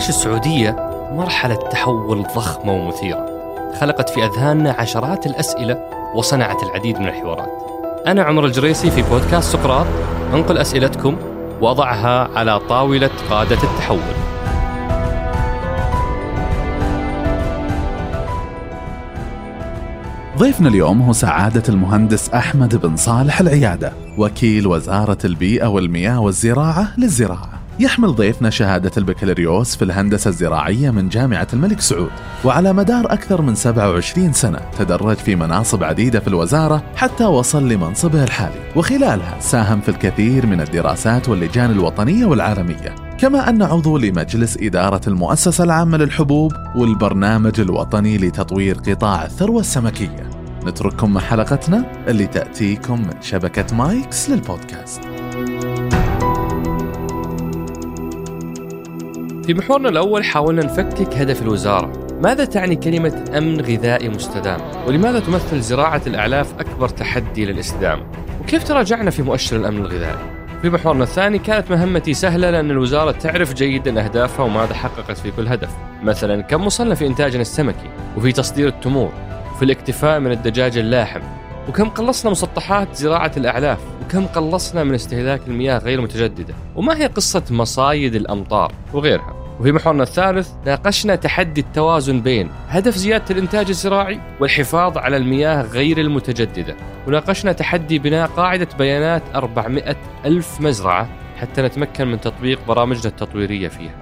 [0.00, 0.76] تعيش السعودية
[1.12, 3.26] مرحلة تحول ضخمة ومثيرة
[3.80, 5.78] خلقت في أذهاننا عشرات الأسئلة
[6.14, 7.48] وصنعت العديد من الحوارات.
[8.06, 9.86] أنا عمر الجريسي في بودكاست سقراط
[10.34, 11.16] أنقل أسئلتكم
[11.60, 13.98] وأضعها على طاولة قادة التحول.
[20.38, 27.59] ضيفنا اليوم هو سعادة المهندس أحمد بن صالح العيادة وكيل وزارة البيئة والمياه والزراعة للزراعة.
[27.78, 32.10] يحمل ضيفنا شهادة البكالوريوس في الهندسة الزراعية من جامعة الملك سعود
[32.44, 38.24] وعلى مدار أكثر من 27 سنة تدرج في مناصب عديدة في الوزارة حتى وصل لمنصبه
[38.24, 42.94] الحالي وخلالها ساهم في الكثير من الدراسات واللجان الوطنية والعالمية.
[43.18, 50.30] كما أن عضو لمجلس إدارة المؤسسة العامة للحبوب والبرنامج الوطني لتطوير قطاع الثروة السمكية.
[50.64, 55.09] نترككم مع حلقتنا اللي تأتيكم من شبكة مايكس للبودكاست.
[59.50, 61.92] في محورنا الأول حاولنا نفكك هدف الوزارة.
[62.22, 68.02] ماذا تعني كلمة أمن غذائي مستدام؟ ولماذا تمثل زراعة الأعلاف أكبر تحدي للاستدامة؟
[68.40, 70.18] وكيف تراجعنا في مؤشر الأمن الغذائي؟
[70.62, 75.48] في محورنا الثاني كانت مهمتي سهلة لأن الوزارة تعرف جيدا أهدافها وماذا حققت في كل
[75.48, 75.70] هدف.
[76.02, 79.12] مثلا كم وصلنا في إنتاجنا السمكي؟ وفي تصدير التمور.
[79.54, 81.20] وفي الاكتفاء من الدجاج اللاحم.
[81.68, 87.42] وكم قلصنا مسطحات زراعة الأعلاف؟ وكم قلصنا من استهلاك المياه غير المتجددة وما هي قصة
[87.50, 94.98] مصايد الأمطار وغيرها؟ وفي محورنا الثالث ناقشنا تحدي التوازن بين هدف زيادة الإنتاج الزراعي والحفاظ
[94.98, 101.08] على المياه غير المتجددة وناقشنا تحدي بناء قاعدة بيانات 400 ألف مزرعة
[101.40, 103.94] حتى نتمكن من تطبيق برامجنا التطويرية فيها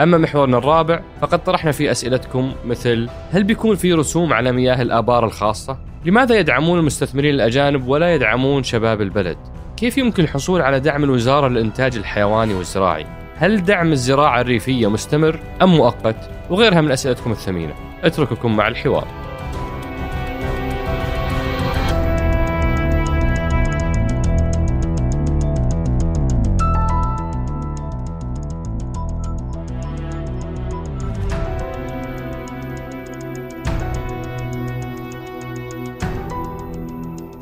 [0.00, 5.24] أما محورنا الرابع فقد طرحنا فيه أسئلتكم مثل هل بيكون في رسوم على مياه الآبار
[5.24, 9.38] الخاصة؟ لماذا يدعمون المستثمرين الأجانب ولا يدعمون شباب البلد؟
[9.76, 15.76] كيف يمكن الحصول على دعم الوزارة للإنتاج الحيواني والزراعي؟ هل دعم الزراعة الريفية مستمر أم
[15.76, 17.74] مؤقت؟ وغيرها من أسئلتكم الثمينة.
[18.02, 19.08] أترككم مع الحوار.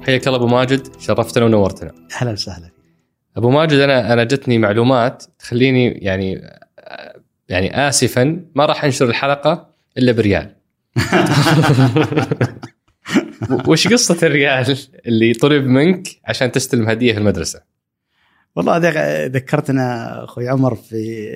[0.07, 1.93] حياك الله أبو ماجد شرفتنا ونورتنا.
[2.21, 2.80] أهلا وسهلا.
[3.41, 6.51] أبو ماجد أنا أنا جتني معلومات تخليني يعني
[7.49, 10.57] يعني اسفا ما راح أنشر الحلقة إلا بريال.
[13.69, 17.63] وش قصة الريال اللي طلب منك عشان تستلم هدية في المدرسة؟
[18.57, 18.79] والله
[19.27, 21.31] ذكرتنا أخوي عمر في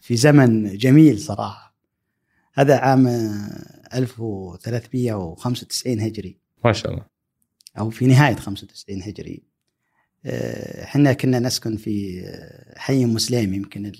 [0.00, 1.74] في زمن جميل صراحة.
[2.54, 3.06] هذا عام
[3.94, 6.36] 1395 هجري.
[6.64, 7.04] ما شاء الله.
[7.78, 9.53] أو في نهاية 95 هجري.
[10.26, 12.24] إحنا كنا نسكن في
[12.76, 13.92] حي مسلم يمكن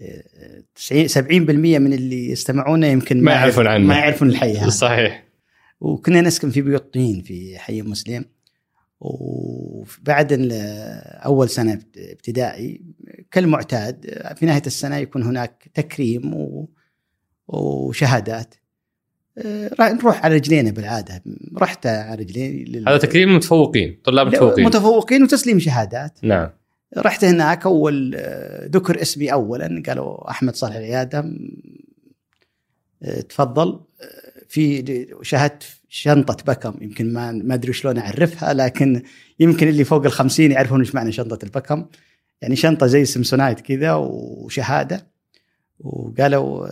[0.00, 3.86] 70% من اللي يستمعونا يمكن ما يعرفون عنه.
[3.86, 4.58] ما يعرفون الحي.
[4.58, 5.24] هذا صحيح.
[5.80, 8.24] وكنا نسكن في بيوت طين في حي مسلم.
[9.00, 10.48] وبعد
[11.24, 12.82] أول سنة ابتدائي
[13.30, 16.34] كالمعتاد في نهاية السنة يكون هناك تكريم
[17.48, 18.54] وشهادات.
[19.80, 21.22] نروح على رجلينا بالعادة.
[21.58, 22.88] رحت على رجلي لل...
[22.88, 25.22] هذا تكريم المتفوقين طلاب المتفوقين متفوقين.
[25.22, 26.18] وتسليم شهادات.
[26.22, 26.50] نعم.
[26.98, 28.16] رحت هناك أول
[28.64, 31.32] ذكر اسمي اولا قالوا أحمد صالح العيادة.
[33.28, 33.80] تفضل.
[34.48, 39.02] في شهادة شنطة بكم يمكن ما ما أدري شلون أعرفها لكن
[39.40, 41.86] يمكن اللي فوق ال 50 يعرفون إيش معنى شنطة البكم.
[42.42, 45.06] يعني شنطة زي سمسونايت كذا وشهادة.
[45.80, 46.68] وقالوا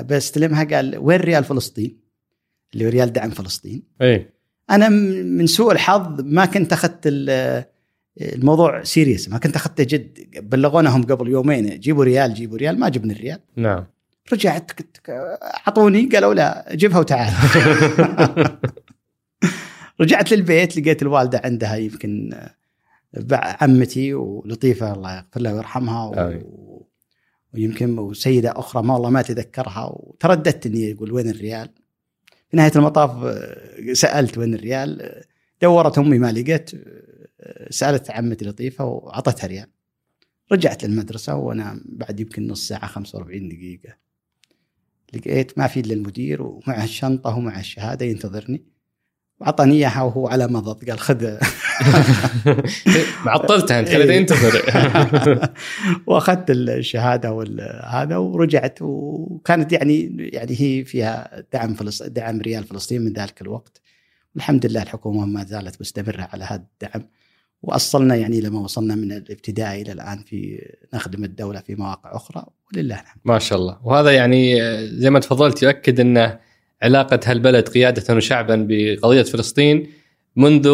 [0.00, 2.00] ابى استلمها قال وين ريال فلسطين؟
[2.74, 3.82] اللي هو ريال دعم فلسطين.
[4.02, 4.30] اي
[4.70, 6.98] أنا من سوء الحظ ما كنت أخذت
[8.20, 10.18] الموضوع serious ما كنت أخذته جد
[10.50, 13.40] بلغونهم قبل يومين جيبوا ريال جيبوا ريال ما جبنا الريال.
[13.56, 13.86] نعم.
[14.32, 14.70] رجعت
[15.66, 17.32] أعطوني قالوا لا جيبها وتعال.
[20.00, 22.40] رجعت للبيت لقيت الوالدة عندها يمكن
[23.32, 26.86] عمتي ولطيفة الله يغفر لها ويرحمها و...
[27.54, 31.70] ويمكن وسيده أخرى ما والله ما أتذكرها وترددت إني أقول وين الريال؟
[32.50, 33.38] في نهاية المطاف
[33.92, 35.22] سألت وين الريال؟
[35.62, 36.70] دورت أمي ما لقيت
[37.70, 39.66] سألت عمتي لطيفة وأعطتها ريال.
[40.52, 43.96] رجعت للمدرسة وأنا بعد يمكن نص ساعة 45 دقيقة.
[45.14, 48.64] لقيت ما في إلا المدير ومعه الشنطة ومعه الشهادة ينتظرني.
[49.40, 51.24] واعطاني إياها وهو على مضض قال خذ.
[53.26, 54.62] معطلتها أنت خليته ينتظر.
[56.06, 63.12] وأخذت الشهادة وهذا ورجعت وكانت يعني يعني هي فيها دعم فلسطين دعم ريال فلسطين من
[63.12, 63.80] ذلك الوقت.
[64.36, 67.08] الحمد لله الحكومة ما زالت مستمرة على هذا الدعم.
[67.62, 73.00] وأصلنا يعني لما وصلنا من الابتدائي إلى الآن في نخدم الدولة في مواقع أخرى ولله
[73.00, 73.20] الحمد.
[73.24, 73.78] ما شاء الله.
[73.84, 76.38] وهذا يعني زي ما تفضلت يؤكد ان
[76.82, 79.86] علاقة هالبلد قيادة وشعبا بقضية فلسطين
[80.36, 80.70] منذ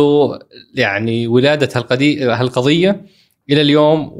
[0.74, 1.68] يعني ولادة
[2.16, 3.04] هالقضية
[3.50, 4.12] إلى اليوم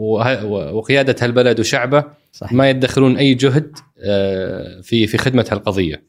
[0.74, 2.52] وقيادة هالبلد وشعبه صحيح.
[2.52, 6.02] ما يدخرون أي جهد آه، في في خدمة هالقضية.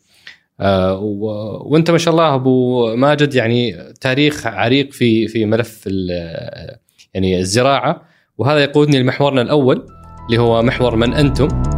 [0.60, 1.00] آه،
[1.66, 5.88] وأنت ما شاء الله أبو ماجد يعني تاريخ عريق في في ملف
[7.14, 8.02] يعني الزراعة
[8.38, 9.86] وهذا يقودني لمحورنا الأول
[10.26, 11.73] اللي هو محور من أنتم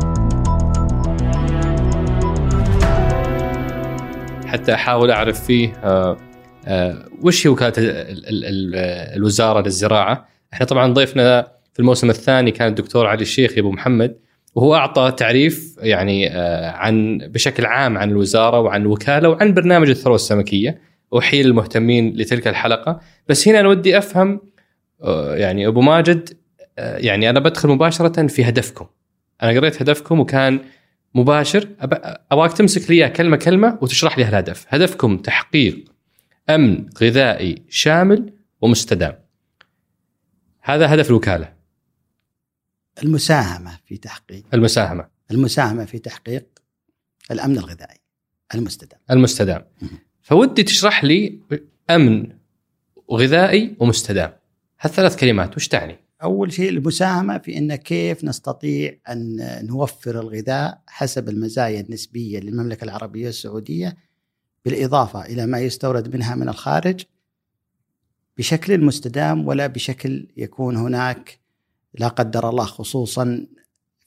[4.45, 6.17] حتى أحاول أعرف فيه آه،
[7.21, 7.73] وش هي وكالة
[9.15, 14.15] الوزارة للزراعة؟ إحنا طبعا ضيفنا في الموسم الثاني كان الدكتور علي الشيخ أبو محمد
[14.55, 20.15] وهو أعطى تعريف يعني آه، عن بشكل عام عن الوزارة وعن الوكاله وعن برنامج الثروة
[20.15, 20.81] السمكية
[21.17, 22.99] احيل المهتمين لتلك الحلقة.
[23.29, 24.41] بس هنا أنا ودي أفهم
[25.03, 26.29] آه، يعني أبو ماجد
[26.79, 28.85] آه، يعني أنا بدخل مباشرة في هدفكم.
[29.43, 30.59] أنا قريت هدفكم وكان
[31.15, 31.69] مباشر
[32.31, 35.85] أبغاك تمسك لي كلمة كلمة وتشرح لي الهدف هدفكم تحقيق
[36.49, 39.19] أمن غذائي شامل ومستدام.
[40.61, 41.53] هذا هدف الوكالة.
[43.03, 44.43] المساهمة في تحقيق.
[44.53, 45.07] المساهمة.
[45.31, 46.45] المساهمة في تحقيق
[47.31, 47.99] الأمن الغذائي
[48.55, 48.99] المستدام.
[49.11, 49.65] المستدام.
[50.21, 51.39] فودي تشرح لي
[51.89, 52.31] أمن
[53.11, 54.33] غذائي ومستدام.
[54.79, 59.37] هالثلاث كلمات وش تعني؟ أول شيء المساهمة في إن كيف نستطيع أن
[59.67, 63.97] نوفر الغذاء حسب المزايا النسبية للمملكة العربية السعودية
[64.65, 67.05] بالإضافة إلى ما يستورد منها من الخارج
[68.37, 71.39] بشكل مستدام ولا بشكل يكون هناك
[71.93, 73.47] لا قدر الله خصوصا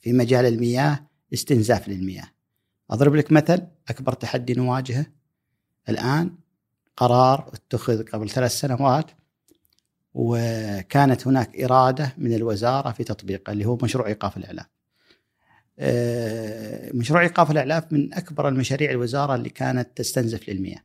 [0.01, 2.27] في مجال المياه استنزاف للمياه.
[2.91, 5.05] أضرب لك مثل أكبر تحدي نواجهه
[5.89, 6.35] الآن
[6.97, 9.11] قرار اتخذ قبل ثلاث سنوات
[10.13, 14.65] وكانت هناك إرادة من الوزارة في تطبيقه اللي هو مشروع إيقاف الإعلاف.
[15.79, 20.83] آه، مشروع إيقاف الإعلاف من أكبر المشاريع الوزارة اللي كانت تستنزف للمياه.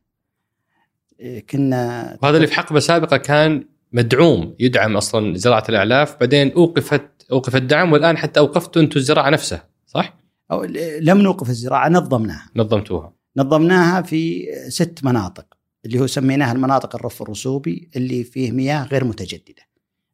[1.21, 7.25] آه، كنا وهذا اللي في حقبة سابقة كان مدعوم يدعم أصلا زراعة الأعلاف بعدين أوقفت
[7.31, 10.17] اوقف الدعم والآن حتى اوقفتوا أنتم الزراعة نفسها صح؟
[10.51, 10.63] أو
[10.99, 12.49] لم نوقف الزراعة نظمناها.
[12.55, 13.13] نظمتوها.
[13.37, 15.54] نظمناها في ست مناطق.
[15.85, 19.63] اللي هو سميناها المناطق الرف الرسوبي اللي فيه مياه غير متجددة.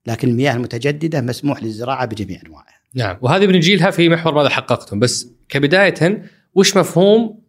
[0.07, 2.81] لكن المياه المتجددة مسموح للزراعة بجميع أنواعها.
[2.93, 3.17] نعم.
[3.21, 6.23] وهذه بنجي لها في محور ماذا حققتم بس كبداية
[6.53, 7.41] وش مفهوم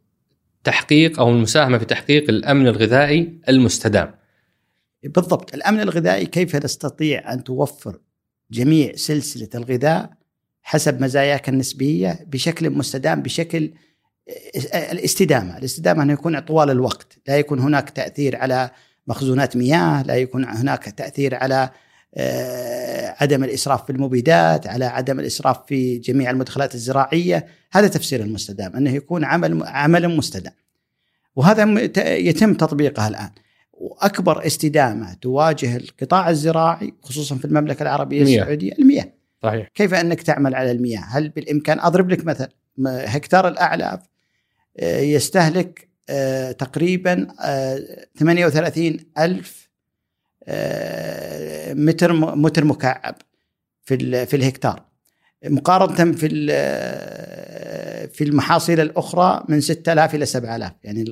[0.65, 4.15] تحقيق أو المساهمة في تحقيق الأمن الغذائي المستدام؟
[5.05, 5.55] بالضبط.
[5.55, 7.99] الأمن الغذائي كيف تستطيع أن توفر
[8.51, 10.11] جميع سلسلة الغذاء
[10.63, 13.73] حسب مزاياك النسبية بشكل مستدام بشكل
[14.75, 18.71] الاستدامة، الاستدامة انه يكون طوال الوقت، لا يكون هناك تأثير على
[19.07, 21.71] مخزونات مياه، لا يكون هناك تأثير على
[22.15, 28.77] آه، عدم الإسراف في المبيدات، على عدم الإسراف في جميع المدخلات الزراعية، هذا تفسير المستدام
[28.77, 30.53] أنه يكون عمل عمل مستدام.
[31.37, 33.31] وهذا يتم تطبيقه الآن.
[33.73, 38.43] وأكبر استدامة تواجه القطاع الزراعي خصوصا في المملكة العربية المياه.
[38.43, 39.13] السعودية المياه.
[39.43, 39.69] صحيح.
[39.75, 42.49] كيف أنك تعمل على المياه؟ هل بالإمكان أضرب لك مثل
[42.87, 44.01] هكتار الأعلاف
[44.81, 47.27] يستهلك آه، تقريبا
[48.19, 49.71] 38 آه، ألف
[51.75, 53.17] متر متر مكعب
[53.83, 54.83] في في الهكتار.
[55.45, 56.29] مقارنة في
[58.13, 61.05] في المحاصيل الأخرى من 6000 إلى 7000 يعني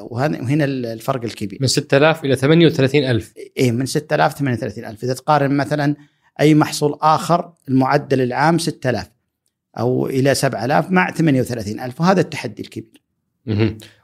[0.00, 1.58] وهنا الفرق الكبير.
[1.60, 5.96] من 6000 إلى 38000 إيه من 6000 38000 إذا تقارن مثلا
[6.40, 9.17] أي محصول آخر المعدل العام 6000
[9.78, 13.02] أو إلى 7000 مع 38000 وهذا التحدي الكبير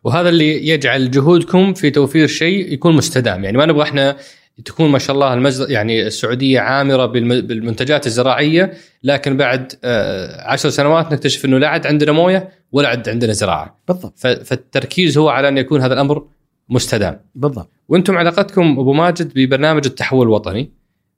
[0.04, 4.16] وهذا اللي يجعل جهودكم في توفير شيء يكون مستدام يعني ما نبغى إحنا
[4.64, 5.70] تكون ما شاء الله المز...
[5.70, 12.12] يعني السعودية عامرة بالمنتجات الزراعية لكن بعد آه، عشر سنوات نكتشف إنه لا عاد عندنا
[12.12, 13.80] موية ولا عاد عندنا زراعة.
[13.88, 14.18] بالضبط.
[14.18, 16.26] فالتركيز هو على أن يكون هذا الأمر
[16.68, 17.20] مستدام.
[17.34, 17.70] بالضبط.
[17.88, 20.72] وأنتم علاقتكم أبو ماجد ببرنامج التحول الوطني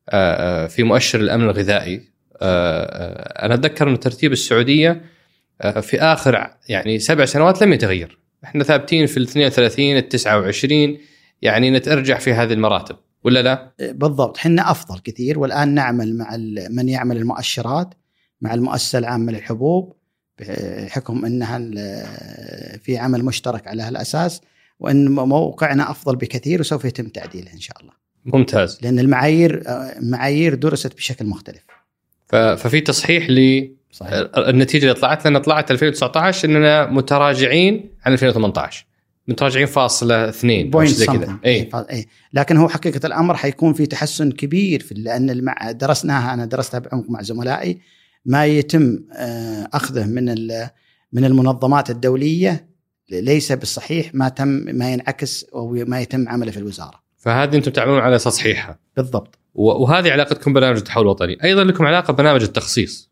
[0.09, 5.03] آه، آه، في مؤشر الأمن الغذائي أنا أتذكر أن ترتيب السعودية
[5.81, 8.19] في آخر يعني سبع سنوات لم يتغير.
[8.45, 10.99] إحنا ثابتين في ال 32 ال 29
[11.43, 12.97] يعني نتارجع في هذه المراتب.
[13.25, 16.37] ولا لا؟ بالضبط إحنا أفضل كثير والآن نعمل مع
[16.71, 17.95] من يعمل المؤشرات
[18.41, 19.97] مع المؤسسة العامة للحبوب
[20.39, 21.59] بحكم إنها
[22.79, 24.41] في عمل مشترك على هالأساس
[24.81, 27.93] وإن موقعنا أفضل بكثير وسوف يتم تعديله إن شاء الله.
[28.25, 28.79] ممتاز.
[28.83, 29.63] لأن المعايير
[30.03, 31.67] معايير درست بشكل مختلف.
[32.29, 33.69] ففي تصحيح ل
[34.37, 38.87] النتيجة اللي طلعت لنا طلعت 2019 إننا متراجعين عن 2018
[39.29, 41.39] متراجعين فاصلة اثنين point زي كذا.
[41.45, 45.71] اي اي لكن هو حقيقة الأمر حيكون في تحسن كبير في لأن المع...
[45.71, 47.79] درسناها أنا درستها بعمق مع زملائي.
[48.25, 50.25] ما يتم آه، أخذه من
[51.13, 52.67] من المنظمات الدولية
[53.11, 57.03] ليس بالصحيح ما تم ما ينعكس أو ما يتم عمله في الوزارة.
[57.17, 58.79] فهذه أنتم تعملون على تصحيحها.
[58.97, 59.39] بالضبط.
[59.57, 63.11] وهذه علاقتكم ببرنامج التحول الوطني، أيضا لكم علاقة ببرنامج التخصيص.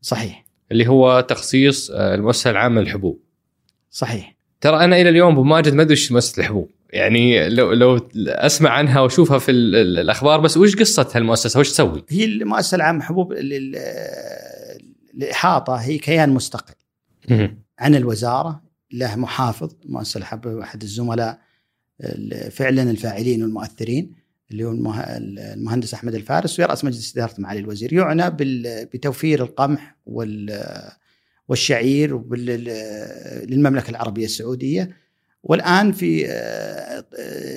[0.00, 0.46] صحيح.
[0.72, 3.20] اللي هو تخصيص آه، المؤسسة العامة للحبوب.
[3.90, 4.36] صحيح.
[4.60, 9.00] ترى أنا إلى اليوم ابو ماجد ما أدري مؤسسة الحبوب، يعني لو لو أسمع عنها
[9.00, 13.32] وأشوفها في الأخبار بس وش قصة هالمؤسسة وش تسوي؟ هي المؤسسة العامة للحبوب
[15.14, 16.74] الإحاطة هي كيان مستقل
[17.78, 18.62] عن الوزارة
[18.92, 21.38] له محافظ مؤسسة الحب أحد الزملاء
[22.50, 27.92] فعلا الفاعلين والمؤثرين اللي هو المهندس أحمد الفارس ويراس مجلس إدارة معالي الوزير.
[27.92, 28.36] يعنى
[28.94, 29.96] بتوفير القمح
[31.48, 32.34] والشعير
[33.46, 35.06] للمملكة العربية السعودية.
[35.42, 36.20] والآن في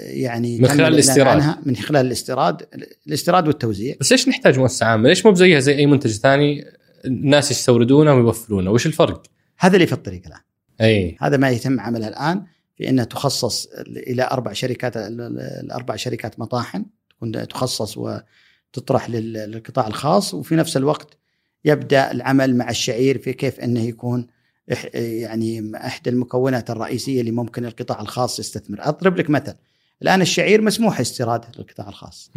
[0.06, 1.68] يعني من خلال الاستيراد.
[1.68, 2.66] من خلال الاستيراد
[3.08, 3.96] الاستيراد والتوزيع.
[4.00, 6.66] بس ليش نحتاج مؤسسه عامه؟ ليش مو زيها زي أي منتج ثاني؟
[7.06, 9.24] الناس يستوردونه ويوفرونه؟ وش الفرق؟
[9.60, 10.42] هذا اللي في الطريق الآن.
[10.82, 11.18] أي.
[11.22, 12.44] هذا ما يتم عمله الآن.
[12.80, 20.56] في إنها تخصص إلى أربع شركات الأربع شركات مطاحن تكون تخصص وتطرح للقطاع الخاص وفي
[20.56, 21.18] نفس الوقت
[21.66, 24.28] يبدأ العمل مع الشعير في كيف إنه يكون
[24.94, 28.78] يعني إحدى المكونات الرئيسية اللي ممكن القطاع الخاص يستثمر.
[28.82, 29.56] أضرب لك مثل
[30.02, 32.32] الآن الشعير مسموح استيراده للقطاع الخاص.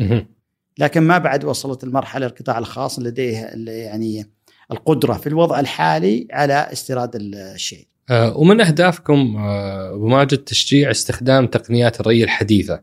[0.79, 4.27] لكن ما بعد وصلت المرحلة القطاع الخاص لديه يعني
[4.71, 7.92] القدرة في الوضع الحالي على استيراد الشعير.
[8.11, 12.83] ومن أهدافكم آه، ابو ماجد تشجيع استخدام تقنيات الري الحديثة.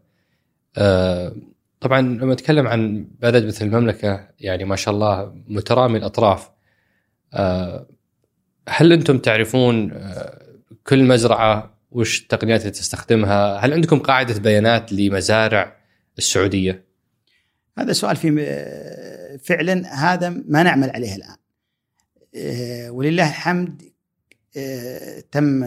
[0.78, 1.36] آه،
[1.80, 6.50] طبعا لما نتكلم عن بلد مثل المملكة يعني ما شاء الله مترامي الأطراف
[8.70, 9.92] هل أنتم تعرفون
[10.84, 15.76] كل مزرعة وش التقنيات اللي تستخدمها؟ هل عندكم قاعدة بيانات لمزارع
[16.18, 16.86] السعودية؟
[17.78, 18.30] هذا سؤال في
[19.44, 21.36] فعلا هذا ما نعمل عليه الآن.
[22.90, 23.89] ولله الحمد آه،
[25.32, 25.66] تم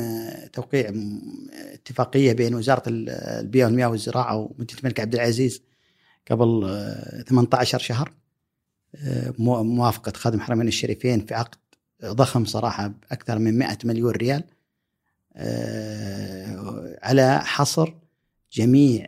[0.53, 0.93] توقيع
[1.73, 5.63] اتفاقية بين وزارة البيئة والمياه والزراعة ومدينه الملك عبد العزيز
[6.31, 6.61] قبل
[7.29, 8.13] 18 آه، شهر.
[8.97, 11.59] آه، موافقة خادم الحرمين الشريفين في عقد
[12.05, 14.45] ضخم صراحة بأكثر من 100 مليون ريال.
[17.03, 17.95] على حصر
[18.53, 19.07] جميع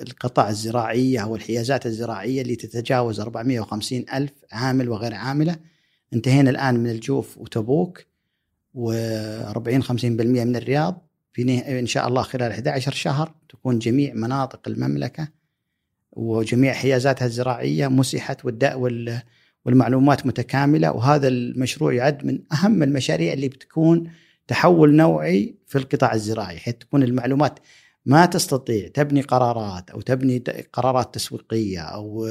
[0.00, 5.56] القطع الزراعية أو الحيازات الزراعية اللي تتجاوز 450 ألف عامل وغير عاملة.
[6.14, 8.04] انتهينا الآن من الجوف وتبوك
[8.74, 11.06] و40 50% من الرياض.
[11.32, 15.28] في إن شاء الله خلال 11 شهر تكون جميع مناطق المملكة
[16.12, 18.44] وجميع حيازاتها الزراعية مسحت
[19.64, 20.92] والمعلومات متكاملة.
[20.92, 24.10] وهذا المشروع يعد من أهم المشاريع اللي بتكون
[24.48, 27.58] تحول نوعي في القطاع الزراعي حيث تكون المعلومات
[28.06, 30.38] ما تستطيع تبني قرارات أو تبني
[30.72, 32.28] قرارات تسويقية أو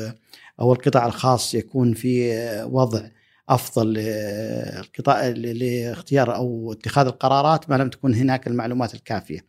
[0.60, 2.32] أو القطاع الخاص يكون في
[2.72, 3.01] وضع
[3.50, 9.46] أفضل للقطاع لاختيار أو اتخاذ القرارات ما لم تكن هناك المعلومات الكافية.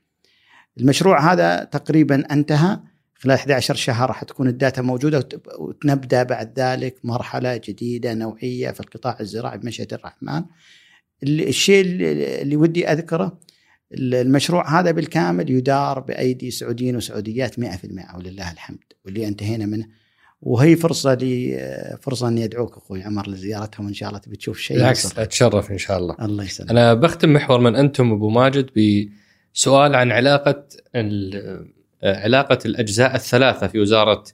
[0.80, 2.80] المشروع هذا تقريبا انتهى
[3.14, 9.16] خلال 11 شهر راح تكون الداتا موجودة ونبدا بعد ذلك مرحلة جديدة نوعية في القطاع
[9.20, 10.44] الزراعي بمشيئة الرحمن.
[11.22, 13.38] الشيء اللي ودي أذكره
[13.92, 17.64] المشروع هذا بالكامل يدار بأيدي سعوديين وسعوديات 100%
[18.16, 19.86] ولله الحمد واللي انتهينا منه
[20.42, 21.58] وهي فرصة لي
[22.02, 25.78] فرصة إني أدعوك أخوي عمر لزيارتهم ان شاء الله تبي تشوف شيء بالعكس أتشرف إن
[25.78, 26.16] شاء الله.
[26.22, 26.70] الله يسلمك.
[26.70, 28.70] أنا بختم محور من أنتم أبو ماجد
[29.54, 30.64] بسؤال عن علاقة
[32.04, 34.24] علاقة الأجزاء الثلاثة في وزارة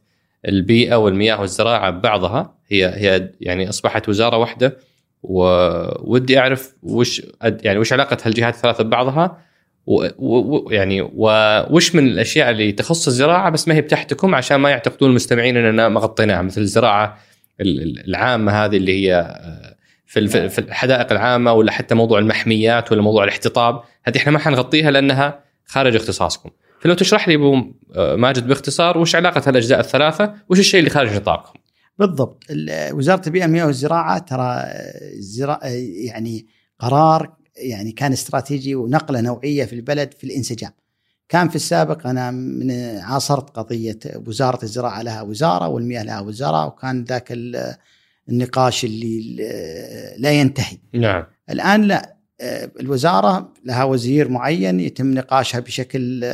[0.49, 4.77] البيئة والمياه والزراعة ببعضها هي هي يعني أصبحت وزارة واحدة
[5.23, 9.39] ودي أعرف وش يعني وش علاقة هالجهات الثلاثة ببعضها
[9.87, 11.11] ويعني
[11.71, 15.89] وش من الأشياء اللي تخص الزراعة بس ما هي بتحتكم عشان ما يعتقدون المستمعين إننا
[15.89, 17.19] ما غطيناها؟ مثل الزراعة
[17.61, 23.25] العامة هذه اللي هي آه، في في الحدائق العامة ولا حتى موضوع المحميات ولا موضوع
[23.25, 26.51] الاحتطاب هذه إحنا ما حنغطيها لأنها خارج اختصاصكم.
[26.81, 31.17] فلو تشرح لي أبو آه، ماجد باختصار وش علاقة الاجزاء الثلاثة وش الشيء اللي خارج
[31.17, 31.59] نطاقكم
[31.99, 32.45] بالضبط
[32.93, 34.63] وزارة البيئة والمياه والزراعة ترى
[35.19, 35.61] الزراعه
[36.05, 36.47] يعني
[36.79, 40.71] قرار يعني كان استراتيجي ونقلة نوعية في البلد في الانسجام.
[41.29, 47.05] كان في السابق أنا من عاصرت قضية وزارة الزراعة لها وزارة والمياه لها وزارة وكان
[47.05, 47.33] ذاك
[48.29, 49.37] النقاش اللي
[50.19, 50.79] لا ينتهي.
[50.93, 51.25] نعم.
[51.51, 52.17] الآن لا
[52.81, 56.25] الوزارة لها وزير معين يتم نقاشها بشكل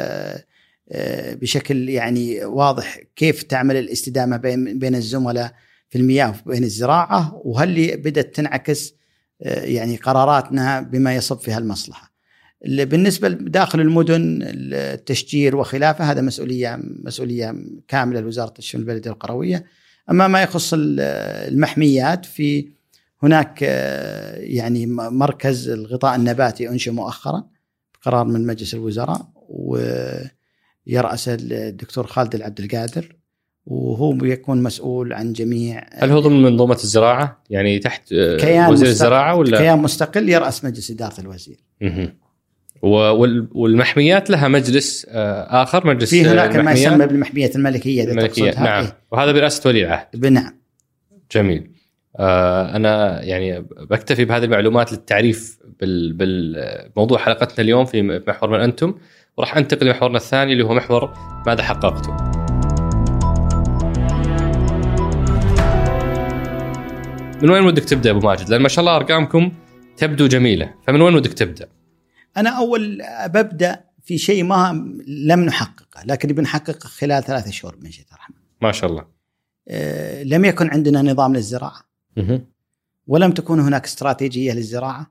[1.40, 5.54] بشكل يعني واضح كيف تعمل الاستدامة بين بين الزملاء
[5.88, 8.94] في المياه وبين الزراعة وهل بدأت تنعكس
[9.40, 12.12] يعني قراراتنا بما يصب فيها المصلحه.
[12.66, 17.54] بالنسبة داخل المدن التشجير وخلافه هذا مسؤولية مسؤولية
[17.88, 19.64] كاملة لوزارة الشؤون البلدية والقرويه
[20.10, 22.68] أما ما يخص المحميات في
[23.22, 27.44] هناك آه، يعني مركز الغطاء النباتي أنشئ مؤخرا
[27.94, 33.17] بقرار من مجلس الوزراء ويرأس الدكتور خالد العبد القادر
[33.68, 38.88] وهو بيكون مسؤول عن جميع هل هو ضمن منظومة الزراعة؟ يعني تحت آه، كيان وزير
[38.88, 41.56] الزراعة ولا كيان مستقل يرأس مجلس إدارة الوزير.
[43.52, 48.96] والمحميات لها مجلس آه، آخر مجلس في هناك ما يسمى بالمحميات الملكية الملكية نعم إيه؟
[49.10, 50.26] وهذا برئاسة ولي العهد.
[50.26, 50.58] نعم.
[51.32, 51.70] جميل.
[52.16, 53.60] آه، أنا يعني
[53.90, 58.94] بكتفي بهذه المعلومات للتعريف بالموضوع حلقتنا اليوم في محور من أنتم
[59.36, 61.14] وراح أنتقل لمحورنا الثاني اللي هو محور
[61.46, 62.27] ماذا حققتم.
[67.42, 69.52] من وين ودك تبدأ أبو ماجد؟ لأن ما شاء الله أرقامكم
[69.96, 71.68] تبدو جميلة، فمن وين ودك تبدأ؟
[72.36, 74.72] أنا أول ببدأ في شيء ما
[75.06, 78.36] لم نحققه، لكن بنحققه خلال ثلاثة شهور من شئت الرحمن.
[78.62, 79.06] ما شاء الله.
[79.68, 81.82] أه لم يكن عندنا نظام للزراعة.
[83.06, 85.10] ولم تكن هناك استراتيجية للزراعة.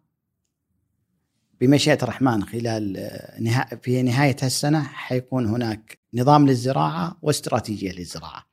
[1.61, 8.46] بمشيئة الرحمن خلال آه، في نهاية السنة حيكون هناك نظام للزراعة واستراتيجية للزراعة.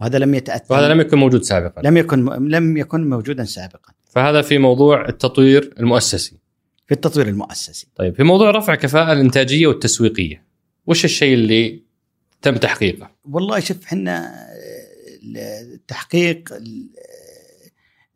[0.00, 1.82] وهذا لم يتاثر وهذا لم يكن موجود سابقا.
[1.82, 3.92] لم يكن لم يكن موجودا سابقا.
[4.10, 6.36] فهذا في موضوع التطوير المؤسسي.
[6.86, 7.86] في التطوير المؤسسي.
[7.96, 10.44] طيب في موضوع رفع الكفاءه الإنتاجية والتسويقية
[10.86, 11.82] وش الشيء اللي
[12.42, 14.34] تم تحقيقه؟ والله شوف إحنا
[15.74, 16.52] التحقيق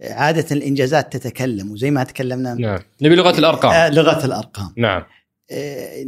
[0.03, 2.81] عادة الإنجازات تتكلم وزي ما تكلمنا نعم.
[3.03, 3.73] نبي لغة الأرقام.
[3.73, 4.73] آه لغة الأرقام.
[4.77, 5.03] نعم.
[5.51, 6.05] آه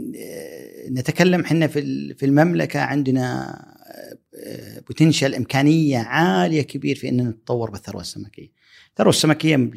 [0.91, 3.57] نتكلم إحنا في في المملكة عندنا
[4.87, 8.49] بوتنشال إمكانية عالية كبير في إن نتطور بالثروة السمكية.
[8.91, 9.71] الثروة السمكية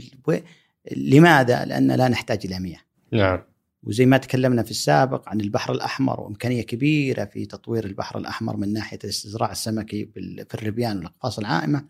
[0.96, 2.80] لماذا؟ لأن لا نحتاج إلى مياه.
[3.12, 3.44] نعم.
[3.84, 8.74] وزي ما تكلمنا في السابق عن البحر الأحمر وإمكانية كبيرة في تطوير البحر الأحمر من
[8.74, 10.10] ناحية الاستزراع السمكي
[10.50, 11.86] في الربيان والأقفاص العائمة.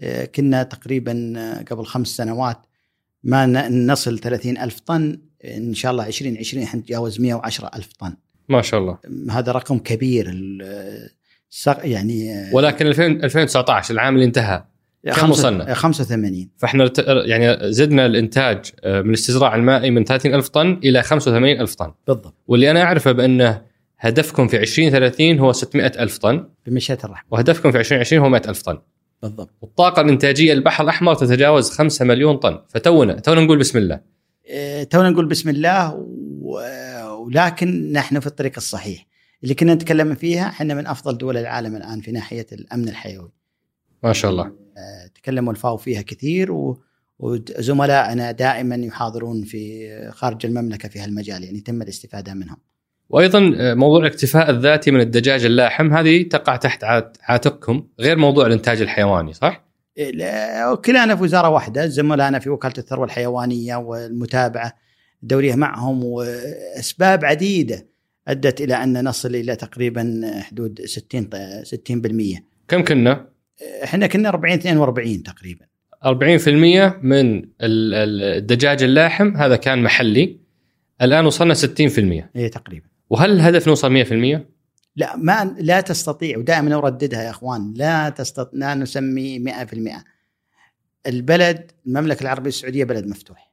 [0.00, 2.66] آه، كنا تقريبا آه، قبل خمس سنوات
[3.24, 8.16] ما نصل 30 ألف طن إن شاء الله 2020 حنتجاوز 110 ألف طن
[8.48, 8.98] ما شاء الله
[9.30, 10.30] هذا رقم كبير
[11.66, 14.64] يعني ولكن 2019 العام اللي انتهى
[15.14, 16.92] كم وصلنا؟ 85 فاحنا
[17.24, 21.92] يعني زدنا الإنتاج آه، من الاستزراع المائي من 30 ألف طن إلى 85 ألف طن.
[22.06, 22.34] بالضبط.
[22.46, 23.62] واللي أنا أعرفه بانه
[23.98, 26.48] هدفكم في 2030 هو 600 ألف طن.
[26.66, 27.28] بمشيئة الرحمن.
[27.30, 28.78] وهدفكم في 2020 هو 100 ألف طن.
[29.22, 29.50] بالضبط.
[29.60, 32.58] والطاقة الإنتاجية البحر الأحمر تتجاوز 5 مليون طن.
[32.68, 34.00] فتونا تونا نقول بسم الله.
[34.84, 36.06] تونا نقول بسم الله.
[36.40, 39.06] ولكن نحن في الطريق الصحيح.
[39.42, 43.32] اللي كنا نتكلم فيها إحنا من أفضل دول العالم الآن في ناحية الأمن الحيوي.
[44.02, 44.44] ما شاء الله.
[44.44, 46.82] آه، تكلموا الفاو فيها كثير و...
[47.18, 52.56] وزملائنا دائما يحاضرون في خارج المملكة في هالمجال يعني تم الاستفادة منهم.
[53.08, 56.84] وأيضا آه، موضوع الاكتفاء الذاتي من الدجاج اللاحم هذه تقع تحت
[57.22, 59.66] عاتقكم غير موضوع الإنتاج الحيواني صح؟
[59.98, 64.72] إيه، كلانا في وزارة واحدة زملائنا في وكالة الثروة الحيوانية والمتابعة
[65.22, 67.86] الدوريه معهم وأسباب عديدة
[68.28, 71.30] أدت إلى أن نصل إلى تقريبا حدود 60
[72.38, 73.28] 60% كم كنا؟
[73.84, 75.66] إحنا كنا 40 42 تقريبا.
[76.04, 76.08] 40%
[77.02, 80.40] من الدجاج اللاحم هذا كان محلي.
[81.02, 81.58] الآن وصلنا 60%
[82.36, 82.86] اي تقريبا.
[83.10, 84.40] وهل الهدف نوصل 100%؟
[84.96, 90.04] لا ما لا تستطيع ودائما أرددها يا أخوان لا تستطيع لا نسمي 100%
[91.06, 93.52] البلد المملكة العربية السعودية بلد مفتوح.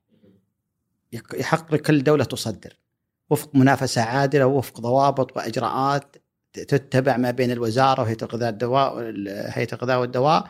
[1.34, 2.83] يحق لكل دولة تصدر.
[3.30, 6.16] وفق منافسة عادلة ووفق ضوابط وإجراءات
[6.54, 10.50] تتبع ما بين الوزارة وهيئة الغذاء الدواء هيئة الغذاء والدواء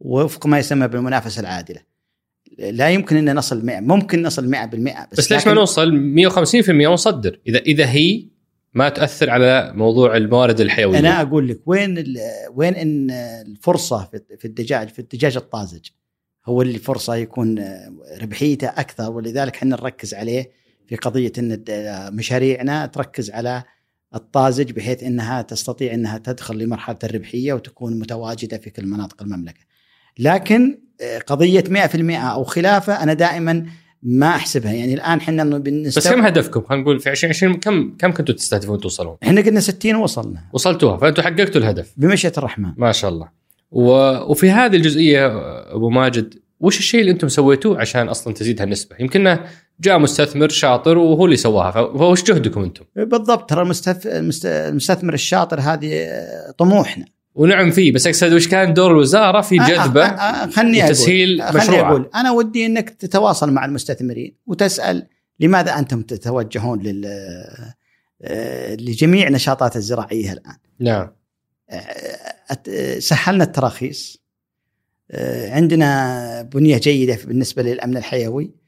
[0.00, 1.80] وفق ما يسمى بالمنافسة العادلة.
[2.58, 4.56] لا يمكن إن نصل 100 ممكن نصل 100%
[5.12, 7.40] بس, بس ليش ما نوصل؟ 150% ونصدر.
[7.46, 8.26] اذا إذا هي
[8.74, 10.98] ما تأثر على موضوع الموارد الحيوية.
[10.98, 12.04] أنا أقول لك وين
[12.54, 13.10] وين إن
[13.46, 15.88] الفرصة في الدجاج في الدجاج الطازج؟
[16.46, 17.64] هو اللي فرصة يكون
[18.22, 21.64] ربحيته أكثر ولذلك إحنا نركز عليه في قضية إن
[22.12, 23.62] مشاريعنا تركز على
[24.14, 29.60] الطازج بحيث إنها تستطيع إنها تدخل لمرحلة الربحية وتكون متواجدة في كل مناطق المملكة.
[30.18, 33.66] لكن آه، قضية 100% أو خلافة أنا دائما
[34.02, 38.12] ما أحسبها يعني الآن إحنا بالنسبة بس كم هدفكم خلينا نقول في 2020 كم كم
[38.12, 43.10] كنتوا تستهدفون توصلون؟ إحنا قلنا 60 وصلنا وصلتوها فانتم حققتوا الهدف بمشيئة الرحمن ما شاء
[43.10, 43.28] الله
[43.70, 43.90] و...
[44.30, 45.26] وفي هذه الجزئية
[45.74, 49.38] أبو ماجد وش الشيء اللي أنتم سويتوه عشان أصلا تزيد هالنسبة؟ يمكن
[49.80, 51.98] جاء مستثمر شاطر وهو اللي سواها.
[51.98, 53.50] فوش جهدكم أنتم؟ بالضبط.
[53.50, 53.62] ترى
[54.06, 56.08] المستثمر الشاطر هذه
[56.58, 57.04] طموحنا.
[57.34, 57.92] ونعم فيه.
[57.92, 61.60] بس اقصد وش كان دور الوزارة في جذبه آه آه خلني وتسهيل أقول.
[61.60, 62.10] خلني أقول.
[62.14, 65.06] أنا ودي إنك تتواصل مع المستثمرين وتسأل
[65.40, 67.04] لماذا أنتم تتوجهون لل
[68.22, 71.10] آه، لجميع نشاطات الزراعية الآن؟ نعم.
[71.70, 74.24] آه، سهلنا التراخيص.
[75.48, 78.63] عندنا بنية جيدة بالنسبة للأمن الحيوي.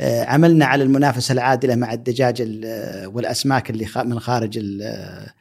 [0.00, 2.42] عملنا على المنافسة العادلة مع الدجاج
[3.06, 4.60] والأسماك اللي من خارج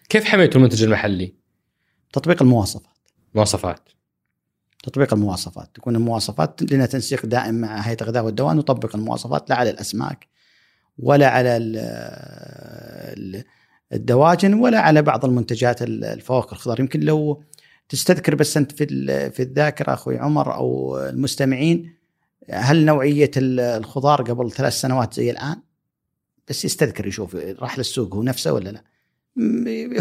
[0.10, 1.34] كيف حميتوا المنتج المحلي؟
[2.14, 2.98] تطبيق المواصفات.
[3.36, 3.80] مواصفات.
[4.84, 5.70] تطبيق المواصفات.
[5.74, 10.28] تكون المواصفات لنا تنسيق دائم مع هيئة الغذاء والدواء نطبق المواصفات لا على الأسماك
[10.98, 11.58] ولا على
[13.94, 16.80] الدواجن ولا على بعض المنتجات الفواكه الخضار.
[16.80, 17.44] يمكن لو
[17.90, 18.86] تستذكر بس أنت في
[19.32, 22.03] في الذاكرة أخوي عمر أو المستمعين
[22.50, 25.56] هل نوعية الخضار قبل ثلاث سنوات زي الآن؟
[26.50, 28.84] بس يستذكر يشوف راح للسوق هو نفسه ولا لا؟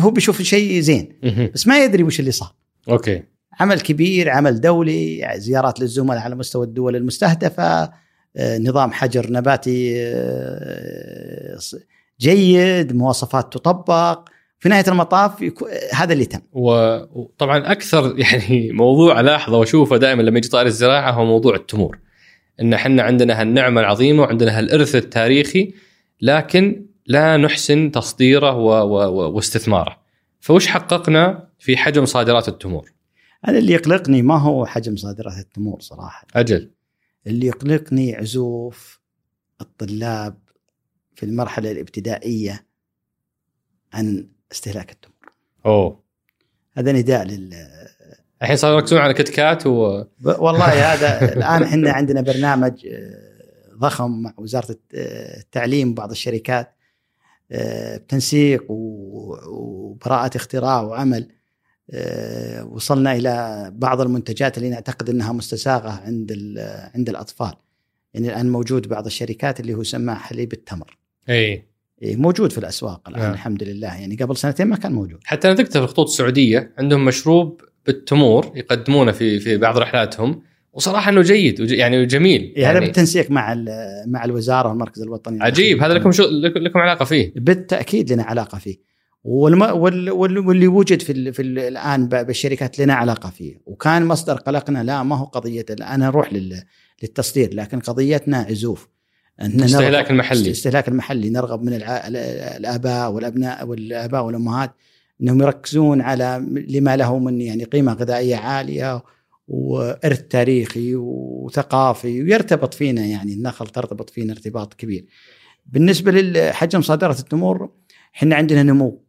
[0.00, 1.18] هو بيشوف شيء زين
[1.55, 2.55] بس ما يدري وش اللي صار.
[2.88, 3.22] أوكي.
[3.61, 7.90] عمل كبير عمل دولي زيارات للزملاء على مستوى الدول المستهدفة
[8.37, 11.59] آه، نظام حجر نباتي آه،
[12.20, 14.28] جيد مواصفات تطبق
[14.59, 15.52] في نهاية المطاف
[15.94, 16.40] هذا اللي تم.
[16.52, 21.98] وطبعا أكثر يعني موضوع الاحظه وأشوفه دائما لما يجي طاري الزراعة هو موضوع التمور.
[22.61, 25.75] إن إحنا عندنا هالنعمة العظيمة وعندنا هالإرث التاريخي
[26.21, 28.69] لكن لا نحسن تصديره و...
[28.69, 29.33] و...
[29.35, 30.03] واستثماره.
[30.41, 32.93] فوش حققنا في حجم صادرات التمور؟
[33.49, 36.71] أنا اللي يقلقني ما هو حجم صادرات التمور صراحة أجل
[37.27, 39.01] اللي يقلقني عزوف
[39.61, 40.38] الطلاب
[41.15, 42.67] في المرحلة الابتدائية
[43.93, 45.33] عن استهلاك التمور
[45.67, 46.03] أوه
[46.73, 47.55] هذا نداء لل
[48.42, 54.35] الحين صاروا يركزون على كتكات و والله هذا الآن إحنا عندنا برنامج آه، ضخم مع
[54.37, 56.74] وزارة التعليم وبعض الشركات
[57.52, 61.28] آه، بتنسيق وبراءة اختراع وعمل
[61.90, 66.33] آه، وصلنا إلى بعض المنتجات اللي نعتقد إنها مستساغة عند
[66.94, 67.52] عند الأطفال.
[68.14, 70.98] يعني الآن موجود بعض الشركات اللي هو يسمى حليب التمر.
[71.28, 71.64] إي.
[72.02, 73.33] موجود في الأسواق الآن آه.
[73.33, 74.00] الحمد لله.
[74.00, 75.20] يعني قبل سنتين ما كان موجود.
[75.24, 80.42] حتى أنا ذكرت في الخطوط السعودية عندهم مشروب بالتمور يقدمونه في في بعض رحلاتهم.
[80.73, 82.53] وصراحة إنه جيد يعني جميل.
[82.57, 83.55] يعني هذا بالتنسيق مع
[84.07, 85.83] مع الوزارة والمركز الوطني عجيب.
[85.83, 86.23] هذا لكم شو
[86.57, 88.77] لكم علاقة فيه؟ بالتأكيد لنا علاقة فيه.
[89.25, 89.62] والم...
[89.62, 90.11] وال...
[90.11, 91.35] واللي وجد في, ال...
[91.35, 91.59] في ال...
[91.59, 93.55] الآن بالشركات لنا علاقة فيه.
[93.66, 96.62] وكان مصدر قلقنا لا ما هو قضية أنا أروح لل...
[97.03, 98.88] للتصدير لكن قضيتنا عزوف
[99.42, 100.40] الاستهلاك المحلي.
[100.40, 102.03] الاستهلاك المحلي نرغب من الع...
[102.57, 104.75] الآباء والأبناء والآباء والأمهات.
[105.23, 109.03] إنهم يركزون على لما له من يعني قيمة غذائية عالية
[109.49, 115.07] وإرث تاريخي وثقافي ويرتبط فينا يعني النخل ترتبط فينا ارتباط كبير.
[115.67, 117.71] بالنسبة لحجم صادرة التمور
[118.15, 119.05] إحنا عندنا نمو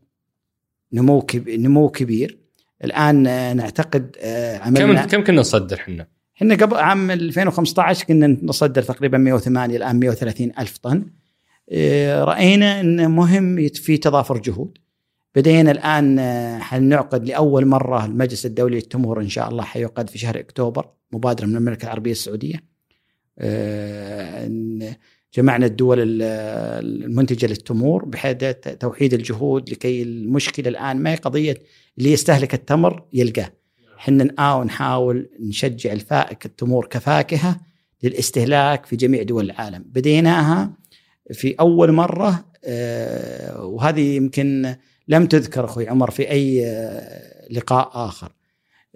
[0.93, 2.39] نمو كبير نمو كبير
[2.83, 3.23] الآن
[3.57, 9.17] نعتقد آه، عملنا كم كم كنا نصدر إحنا؟ إحنا قبل عام 2015 كنا نصدر تقريبا
[9.17, 11.05] 108 الآن 130 ألف طن
[11.71, 14.77] آه، رأينا إنه مهم في تضافر جهود
[15.35, 20.39] بدينا الآن آه، حنعقد لأول مرة المجلس الدولي للتمور إن شاء الله حيعقد في شهر
[20.39, 22.73] أكتوبر مبادرة من المملكة العربية السعودية
[25.35, 28.37] جمعنا الدول المنتجة للتمور بحيث
[28.79, 31.57] توحيد الجهود لكي المشكلة الآن ما هي قضية
[31.97, 33.49] اللي يستهلك التمر يلقاه.
[33.97, 34.23] إحنا
[34.63, 37.59] نحاول نشجع الفائك التمور كفاكهة
[38.03, 39.83] للاستهلاك في جميع دول العالم.
[39.87, 40.73] بديناها
[41.31, 44.75] في أول مرة آه، وهذه يمكن
[45.07, 48.31] لم تذكر أخوي عمر في أي آه، لقاء آخر.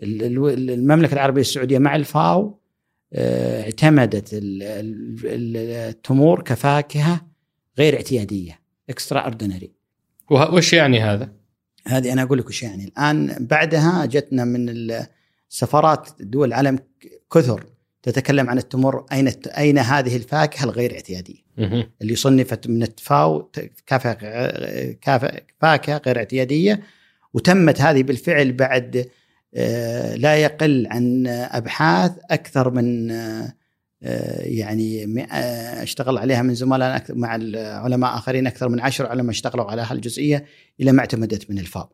[0.04, 2.60] المملكة العربية السعودية مع الفاو
[3.14, 4.30] آه، اعتمدت
[5.26, 7.22] التمور كفاكهة
[7.78, 8.60] غير اعتيادية
[8.90, 9.72] extraordinary
[10.30, 11.32] وش يعني هذا؟
[11.88, 14.70] هذه أنا أقول لك وش يعني الآن بعدها جتنا من
[15.50, 16.80] السفارات دول العالم
[17.34, 17.66] كثر
[18.12, 21.48] تتكلم عن التمر أين أين هذه الفاكهة الغير اعتيادية
[22.02, 23.52] اللي صنفت من الفاو
[25.60, 26.82] فاكهة غير اعتيادية
[27.34, 29.10] وتمت هذه بالفعل بعد
[29.56, 33.54] آه، لا يقل عن أبحاث أكثر من آه،
[34.42, 35.16] يعني
[35.84, 40.46] اشتغل عليها من زملاء مع العلماء آخرين أكثر من عشر علماء اشتغلوا على هالجزئيه
[40.82, 41.90] إلى ما اعتمدت من الفاو.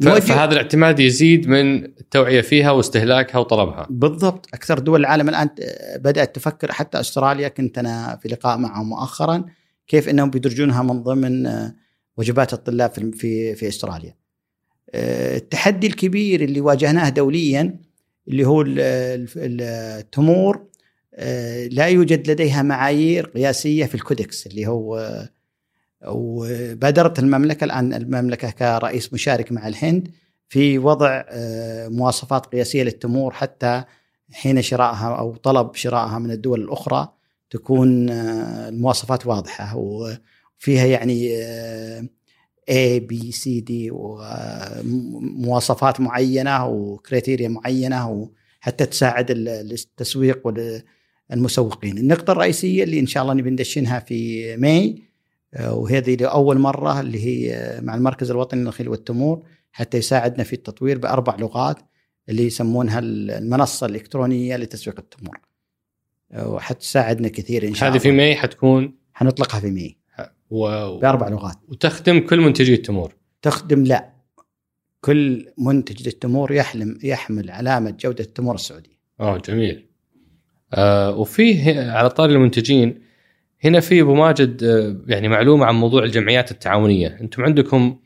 [0.00, 3.86] فهذا الاعتماد يزيد من التوعية فيها واستهلاكها وطلبها.
[3.90, 5.48] بالضبط، أكثر دول العالم الآن
[5.96, 9.44] بدأت تفكر حتى أستراليا كنت أنا في لقاء معهم مؤخرا
[9.88, 11.74] كيف إنهم بيدرجونها من ضمن آه،
[12.16, 14.14] وجبات الطلاب في في أستراليا.
[14.94, 17.78] التحدي الكبير اللي واجهناه دوليا
[18.28, 18.64] اللي هو
[19.36, 20.70] التمور
[21.14, 25.18] آه، لا يوجد لديها معايير قياسية في الكودكس اللي هو
[26.06, 30.08] وبادرت المملكة الآن المملكة كرئيس مشارك مع الهند
[30.48, 33.84] في وضع آه، مواصفات قياسية للتمور حتى
[34.32, 37.08] حين شرائها أو طلب شرائها من الدول الأخرى
[37.50, 41.42] تكون المواصفات واضحة وفيها يعني
[42.70, 43.72] A B C D
[44.90, 48.10] ومواصفات معينة و criteria معينة
[48.60, 50.46] وحتى تساعد التسويق
[51.30, 51.98] والمسوقين.
[51.98, 55.02] النقطة الرئيسية اللي إن شاء الله نبي ندشنها في May
[55.58, 61.36] وهذه لاول مرة اللي هي مع المركز الوطني للنخيل والتمور حتى يساعدنا في التطوير بأربع
[61.36, 61.78] لغات
[62.28, 65.40] اللي يسمونها المنصة الإلكترونية لتسويق التمور.
[66.36, 67.98] وحتساعدنا كثير إن شاء الله.
[67.98, 69.98] هذه في May حتكون حنطلقها في May.
[70.50, 70.98] و...
[70.98, 71.56] بأربع لغات.
[71.68, 73.14] وتخدم كل منتجي التمور.
[73.42, 74.12] تخدم لا
[75.00, 79.00] كل منتج للتمور يحلم يحمل علامة جودة التمور السعودية.
[79.20, 79.86] آه جميل.
[80.72, 83.02] آه وفيه على طار المنتجين
[83.64, 87.98] هنا في أبو ماجد آه يعني معلومة عن موضوع الجمعيات التعاونية، أنتم عندكم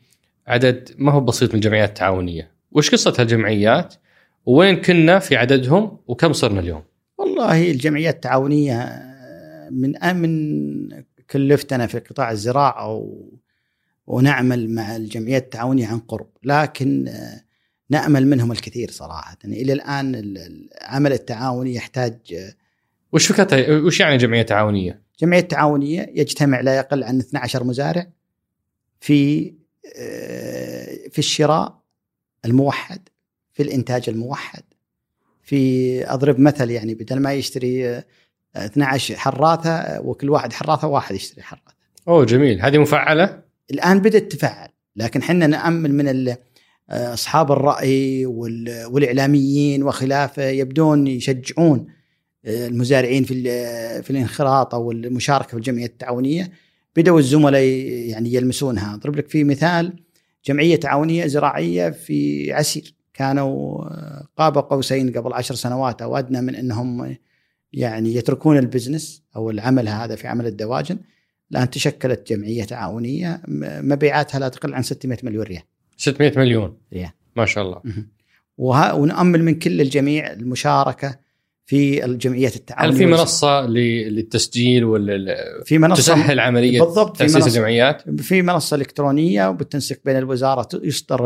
[0.47, 3.93] عدد ما هو بسيط من الجمعيات التعاونية، وش قصة هالجمعيات؟
[4.45, 6.83] وين كنا في عددهم وكم صرنا اليوم؟
[7.17, 9.01] والله الجمعيات التعاونية
[9.71, 13.23] من من كلفت أنا في قطاع الزراعة و...
[14.07, 17.09] ونعمل مع الجمعيات التعاونية عن قرب، لكن
[17.89, 22.17] نأمل منهم الكثير صراحة، يعني إلى الآن العمل التعاوني يحتاج
[23.11, 28.07] وش فكرتها وش يعني جمعية تعاونية؟ جمعية تعاونيه يجتمع لا يقل عن 12 مزارع
[28.99, 29.53] في
[31.11, 31.81] في الشراء
[32.45, 33.09] الموحد
[33.53, 34.63] في الإنتاج الموحد
[35.43, 38.03] في أضرب مثل يعني بدل ما يشتري
[38.55, 41.75] 12 حراثة وكل واحد حراثة واحد يشتري حراثة.
[42.07, 46.35] أوه جميل، هذه مفعلة؟ الآن بدأت تفعل، لكن إحنا نامل من
[46.89, 51.87] أصحاب الرأي والإعلاميين وخلافه يبدون يشجعون
[52.45, 53.43] المزارعين في
[54.01, 56.51] في الانخراط أو المشاركة في الجمعية التعاونية
[56.95, 57.63] بدأوا الزملاء
[58.09, 59.93] يعني يلمسونها، أضرب لك في مثال
[60.45, 62.95] جمعية تعاونية زراعية في عسير.
[63.13, 63.83] كانوا
[64.37, 66.01] قاب قوسين قبل عشر سنوات.
[66.01, 67.15] أو ادنى من إنهم
[67.73, 70.97] يعني يتركون البزنس أو العمل هذا في عمل الدواجن.
[71.51, 73.41] الآن تشكلت جمعية تعاونية.
[73.47, 75.63] مبيعاتها لا تقل عن 600 مليون ريال.
[75.97, 76.77] 600 مليون.
[76.93, 77.09] ريال.
[77.35, 77.81] ما شاء الله.
[78.57, 81.24] وها ونامل من كل الجميع المشاركة
[81.65, 87.47] في الجمعيات التعاونية هل في منصة للتسجيل ولا في منصة تسهل عملية بالضبط تأسيس منصة
[87.47, 91.25] الجمعيات؟ في منصة إلكترونية وبالتنسيق بين الوزارة يصدر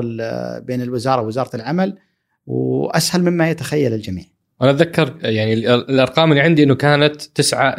[0.60, 1.98] بين الوزارة ووزارة العمل
[2.46, 4.26] وأسهل مما يتخيل الجميع.
[4.62, 7.76] أنا أتذكر يعني الأرقام اللي عندي إنه كانت 9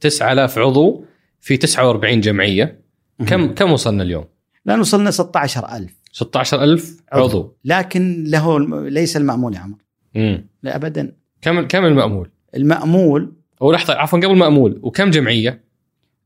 [0.00, 1.04] 9000 عضو
[1.40, 2.80] في 49 جمعية.
[3.26, 4.24] كم كم وصلنا اليوم؟
[4.66, 7.56] الآن وصلنا 16000 16000 عضو.
[7.64, 9.78] لكن له ليس المأمول يا عمر.
[10.16, 11.12] امم لا ابدا.
[11.42, 15.64] كم كم المأمول؟ المأمول أو لحظة عفوا قبل المأمول وكم جمعية؟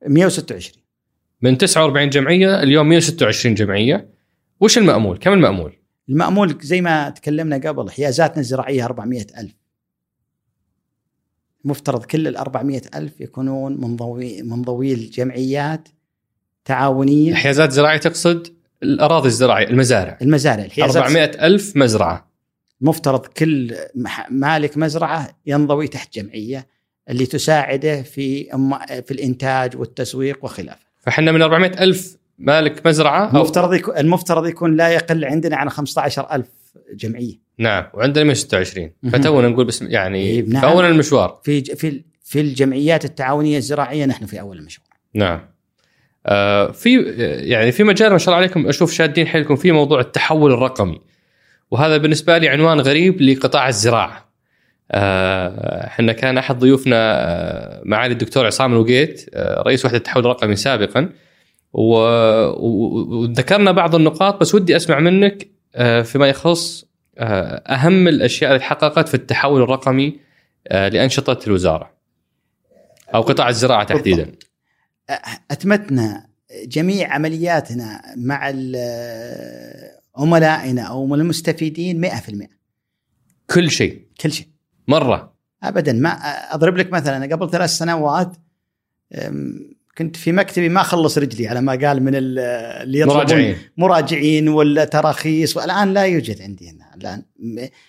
[0.07, 0.83] 126
[1.42, 4.09] من 49 جمعية اليوم 126 جمعية
[4.61, 5.72] وش المأمول؟ كم المأمول؟
[6.09, 9.53] المأمول زي ما تكلمنا قبل حيازاتنا الزراعية 400000
[11.64, 15.88] مفترض كل ال 400000 يكونون منضوي منضوي الجمعيات
[16.64, 18.48] تعاونية حيازات زراعيه تقصد
[18.83, 22.31] الأراضي الزراعية المزارع المزارع الحيازات 400 ألف مزرعة
[22.82, 23.74] مفترض كل
[24.30, 26.66] مالك مزرعة ينضوي تحت جمعية
[27.10, 28.44] اللي تساعده في
[29.06, 30.86] في الإنتاج والتسويق وخلافه.
[31.00, 36.46] فإحنا من 400 ألف مالك مزرعة المفترض يكون المفترض يكون لا يقل عندنا عن 15000
[36.94, 37.34] جمعية.
[37.58, 40.64] نعم وعندنا 126 فتونا نقول بسم يعني في نعم.
[40.64, 44.86] اول المشوار في في في الجمعيات التعاونية الزراعية نحن في أول المشوار.
[45.14, 45.40] نعم
[46.26, 47.02] آه في
[47.48, 51.00] يعني في مجال ما شاء الله عليكم أشوف شادين حيلكم في موضوع التحول الرقمي
[51.72, 54.32] وهذا بالنسبة لي عنوان غريب لقطاع الزراعة.
[54.90, 60.56] آه، إحنا كان أحد ضيوفنا آه، معالي الدكتور عصام الوقيت آه، رئيس وحدة التحول الرقمي
[60.56, 61.08] سابقا
[61.72, 65.48] وذكرنا بعض النقاط بس ودي أسمع منك
[66.04, 66.85] فيما يخص
[67.18, 70.18] أهم الأشياء اللي تحققت في التحول الرقمي
[70.70, 71.92] لأنشطة الوزارة
[73.14, 74.32] أو قطاع الزراعة تحديدا.
[75.50, 76.26] أتمتنا
[76.66, 82.48] جميع عملياتنا مع ال- عملائنا أو المستفيدين 100%
[83.51, 84.07] كل شيء.
[84.20, 84.46] كل شيء.
[84.88, 85.33] مرة.
[85.62, 85.92] ابدا.
[85.92, 86.11] ما
[86.55, 88.37] أضرب لك مثلا أنا قبل ثلاث سنوات
[89.98, 92.38] كنت في مكتبي ما اخلص رجلي على ما قال من ال-
[92.83, 93.57] اللي يطلبون مراجعين.
[93.77, 95.57] مراجعين ولا تراخيص.
[95.57, 96.94] والان لا يوجد عندي هنا.
[96.96, 97.22] الآن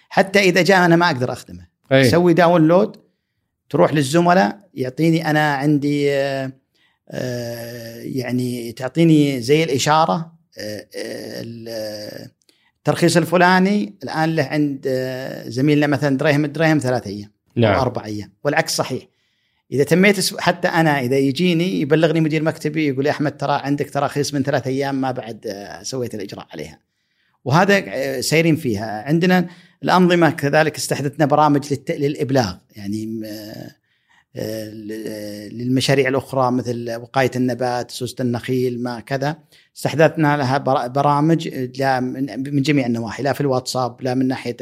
[0.10, 1.68] حتى إذا جاء أنا ما أقدر أخدمه.
[1.92, 2.10] أي.
[2.10, 2.98] سوي download
[3.70, 6.52] تروح للزملاء يعطيني أنا عندي آه،
[7.10, 10.33] آه، يعني تعطيني زي الإشارة ال-
[12.80, 17.80] الترخيص الفلاني الآن له عند آه، زميلنا مثلا دريهم الدريهم ثلاث أيام نعم.
[17.80, 19.04] أربع أيام والعكس صحيح.
[19.72, 24.34] إذا تميت حتى أنا إذا يجيني يبلغني مدير مكتبي يقول يا أحمد ترى عندك تراخيص
[24.34, 26.80] من ثلاث أيام ما بعد آه، سويت الإجراء عليها.
[27.46, 29.04] وهذا آه، سايرين فيها.
[29.08, 29.48] عندنا
[29.84, 32.56] الأنظمة كذلك استحدثنا برامج للإبلاغ.
[32.76, 33.76] يعني آه، آه،
[34.36, 39.38] للمشاريع الأخرى مثل وقاية النبات سوسه النخيل ما كذا
[39.76, 41.48] استحدثنا لها برامج
[41.80, 44.58] لا من جميع النواحي لا في الواتساب لا من ناحية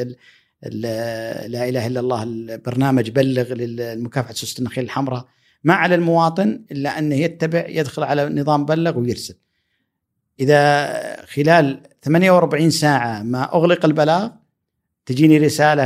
[0.63, 5.25] لا إله إلا الله البرنامج بلغ لمكافحه سوسه النخيل الحمراء
[5.63, 9.35] ما على المواطن إلا انه يتبع يدخل على نظام بلغ ويرسل.
[10.39, 14.29] إذا خلال 48 ساعة ما أغلق البلاغ
[15.05, 15.85] تجيني رسالة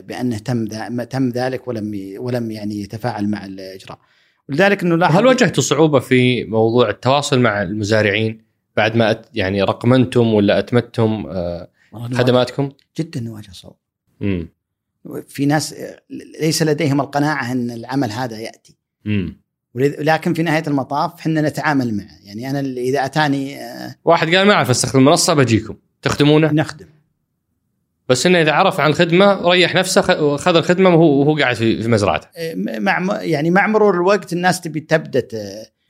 [0.00, 0.66] بأنه تم
[1.02, 3.98] تم ذلك ولم ولم يعني يتفاعل مع الإجراء.
[4.48, 8.44] ولذلك إنه هل واجهتوا صعوبة في موضوع التواصل مع المزارعين
[8.76, 13.78] بعد ما يعني رقمنتم ولا اتمتم آه، خدماتكم؟ جدا نواجه صعوبة.
[15.28, 15.74] في ناس
[16.40, 18.76] ليس لديهم القناعة إن العمل هذا يأتي.
[19.06, 24.46] امم ولكن في نهاية المطاف إحنا نتعامل معه يعني أنا إذا أتاني آه، واحد قال
[24.46, 26.86] ما أعرف أستخدم المنصة بجيكم تخدمونه؟ نخدم
[28.08, 32.28] بس إنه إذا عرف عن الخدمه ريح نفسه وخذ الخدمة وهو وهو قاعد في مزرعته.
[32.36, 35.28] آه، مع يعني مع مرور الوقت الناس تبي تبدأ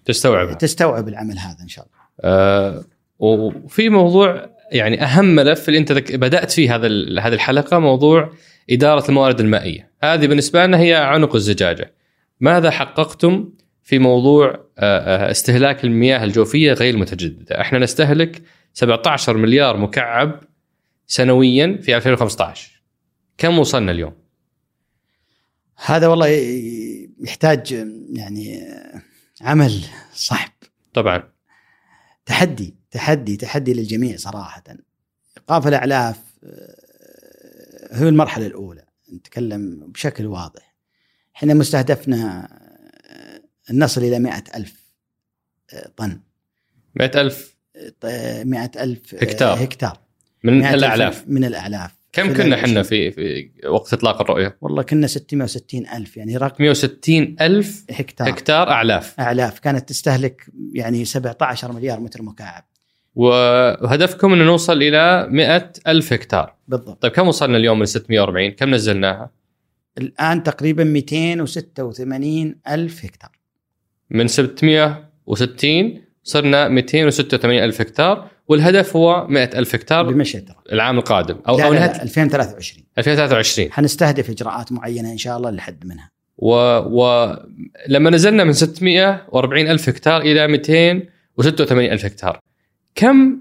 [0.04, 1.98] تستوعب تستوعب العمل هذا إن شاء الله.
[2.20, 2.84] آه
[3.18, 6.86] وفي موضوع يعني أهم ملف اللي أنت بدأت فيه هذا
[7.20, 8.32] هذه الحلقة موضوع
[8.70, 11.94] إدارة الموارد المائية، هذه بالنسبة لنا هي عنق الزجاجة.
[12.40, 13.50] ماذا حققتم
[13.82, 18.42] في موضوع آه، آه، استهلاك المياه الجوفية غير المتجدده؟ إحنا نستهلك
[18.74, 20.40] 17 مليار مكعب
[21.08, 22.82] سنويا في 2015
[23.38, 24.12] كم وصلنا اليوم؟
[25.86, 26.28] هذا والله
[27.20, 27.72] يحتاج
[28.12, 28.68] يعني
[29.40, 30.48] عمل صعب.
[30.94, 31.32] طبعا.
[32.26, 34.64] تحدي تحدي تحدي للجميع صراحة.
[35.36, 38.84] إيقاف الأعلاف آه، هو المرحلة الأولى.
[39.12, 40.74] نتكلم بشكل واضح.
[41.36, 42.48] إحنا مستهدفنا
[43.10, 44.92] آه، نصل إلى مئة ألف
[45.72, 46.20] آه، طن.
[46.94, 47.58] مئة ألف.
[48.44, 49.64] مئة ألف هكتار.
[49.64, 50.07] هكتار.
[50.44, 51.98] من الأعلاف من الأعلاف.
[52.12, 57.36] كم كنا إحنا في في وقت إطلاق الرؤية؟ والله كنا 660 ألف يعني رقم 660
[57.40, 58.30] ألف هكتار.
[58.30, 59.20] هكتار أعلاف.
[59.20, 59.58] أعلاف.
[59.58, 62.64] كانت تستهلك يعني 17 مليار متر مكعب.
[63.14, 66.54] وهدفكم إنه نوصل إلى 100 ألف هكتار.
[66.68, 67.02] بالضبط.
[67.02, 69.30] طيب كم وصلنا اليوم من 640 كم نزلناها؟
[69.98, 73.30] الآن تقريبا 286 ألف هكتار.
[74.10, 81.36] من 660 صرنا 286 ألف هكتار والهدف هو 100 ألف هكتار بمشيئة العام القادم.
[81.48, 86.10] أو لا أو لا 2023 2023 حنستهدف إجراءات معينة إن شاء الله لحد منها.
[86.38, 86.52] و...
[87.00, 92.40] ولما نزلنا من 640 ألف هكتار إلى 286 ألف هكتار.
[92.94, 93.38] كم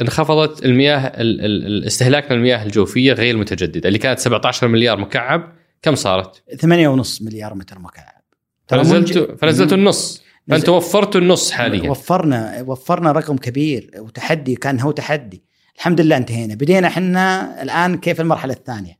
[0.00, 1.84] انخفضت المياه ال...
[1.86, 7.78] استهلاكنا المياه الجوفية غير المتجددة؟ اللي كانت 17 مليار مكعب كم صارت؟ 8.5 مليار متر
[7.78, 8.22] مكعب.
[8.68, 10.23] فنزلتوا فنزلتوا النص.
[10.48, 11.90] فانت وفرتوا النص حاليا.
[11.90, 13.90] وفرنا وفرنا رقم كبير.
[13.98, 15.44] وتحدي كان هو تحدي.
[15.76, 16.54] الحمد لله انتهينا.
[16.54, 18.98] بدينا إحنا الآن كيف المرحلة الثانية.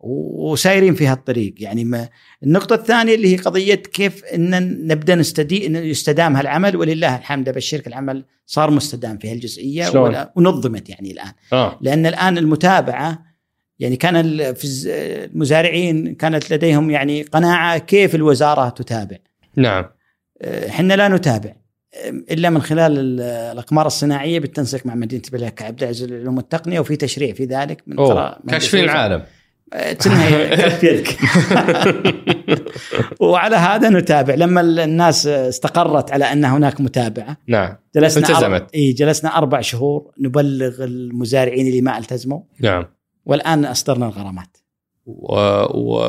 [0.00, 1.54] وسايرين في هالطريق.
[1.58, 2.08] يعني ما
[2.42, 4.50] النقطة الثانية اللي هي قضية كيف إن
[4.86, 6.76] نبدأ نستدي إن يستدام هالعمل.
[6.76, 9.88] ولله الحمد ابشرك العمل صار مستدام في هالجزئية.
[10.36, 11.32] ونظمت يعني الآن.
[11.52, 11.78] آه.
[11.80, 13.22] لأن الآن المتابعة
[13.78, 14.22] يعني كان
[14.86, 19.16] المزارعين كانت لديهم يعني قناعة كيف الوزارة تتابع.
[19.56, 19.84] نعم.
[20.42, 21.52] إحنا لا نتابع
[22.30, 23.20] إلا من خلال
[23.52, 27.96] الأقمار الصناعية بالتنسيق مع مدينة بلاد عبد العزيز للعلوم والتقنية وفي تشريع في ذلك من
[28.48, 29.22] كاشفين العالم.
[29.72, 31.18] كف يدك
[33.20, 34.34] وعلى هذا نتابع.
[34.34, 38.74] لما الناس استقرت على أن هناك متابعة نعم جلسنا التزمت.
[38.74, 42.40] إي جلسنا أربع شهور نبلغ المزارعين اللي ما التزموا.
[42.60, 42.86] نعم.
[43.26, 44.56] والآن أصدرنا الغرامات.
[45.06, 45.34] و...
[45.74, 46.04] و...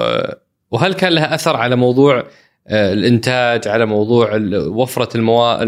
[0.72, 2.26] وهل كان لها أثر على موضوع آه،
[2.70, 5.68] الإنتاج على موضوع وفرة المواد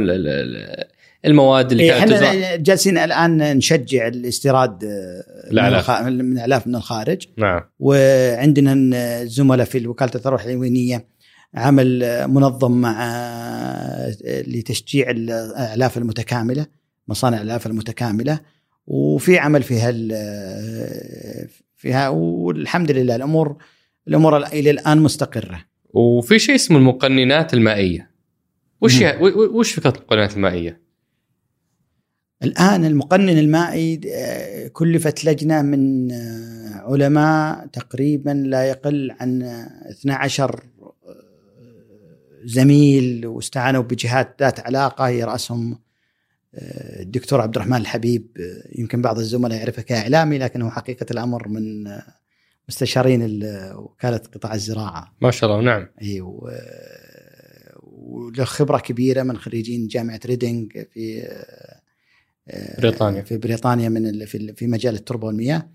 [1.25, 7.27] المواد اللي إيه، كانت إحنا جالسين الآن نشجع الاستيراد آه، من الالاف من الخارج.
[7.37, 7.61] نعم.
[7.79, 11.07] وعندنا زملاء في وكالة الثروه الحيوانية
[11.55, 14.15] عمل منظم مع آه،
[14.47, 16.65] لتشجيع الأعلاف المتكاملة
[17.07, 18.39] مصانع الالاف المتكاملة.
[18.87, 20.11] وفي عمل في هال
[21.75, 22.09] فيها.
[22.09, 23.57] والحمد لله الأمور
[24.07, 25.72] الأمور إلى الآن مستقرة.
[25.93, 28.11] وفي شيء اسمه المقننات المائية.
[28.81, 29.01] وش
[29.35, 30.83] وش فكرة المقننات المائية؟
[32.43, 39.43] الآن المقنن المائي آه، كلفت لجنة من آه، علماء تقريبا لا يقل عن
[39.91, 40.93] 12 آه،
[42.43, 45.09] زميل واستعانوا بجهات ذات علاقة.
[45.09, 45.79] يراسهم
[46.99, 48.27] الدكتور عبد الرحمن الحبيب.
[48.75, 51.87] يمكن بعض الزملاء يعرفه كإعلامي لكنه حقيقة الأمر من
[52.69, 53.43] مستشارين
[53.75, 55.15] وكالة قطاع الزراعة.
[55.21, 55.87] ما شاء الله نعم.
[56.01, 56.21] إي
[57.81, 61.27] وله خبرة كبيرة من خريجين جامعة ريدنج في
[62.79, 63.21] بريطانيا.
[63.21, 65.69] في بريطانيا من في مجال التربة والمياه.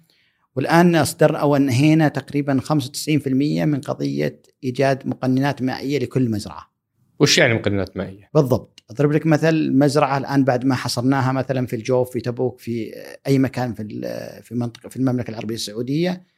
[0.57, 6.72] والآن أصدر أو أنهينا تقريبا 95% من قضية إيجاد مقننات مائية لكل مزرعة.
[7.20, 11.76] وش يعني مقننات مائية؟ بالضبط، أضرب لك مثل مزرعة الآن بعد ما حصرناها مثلا في
[11.76, 12.93] الجوف في تبوك في
[13.26, 13.84] أي مكان في
[14.43, 16.38] في منطقة في المملكة العربية السعودية.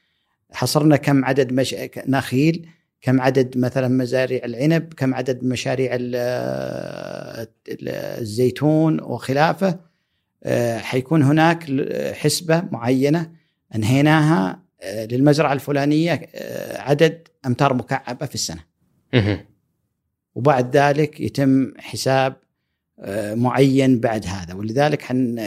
[0.53, 1.77] حصرنا كم عدد مش...
[2.09, 2.69] نخيل
[3.03, 5.91] كم عدد مثلا مزارع العنب كم عدد مشاريع
[8.19, 9.91] الزيتون وخلافه.
[10.45, 11.65] آه، حيكون هناك
[12.15, 13.31] حسبة معينة
[13.75, 18.65] أنهيناها آه، للمزرعة الفلانية آه، عدد أمتار مكعبة في السنة.
[20.35, 22.37] وبعد ذلك يتم حساب
[23.35, 24.55] معين بعد هذا.
[24.55, 25.03] ولذلك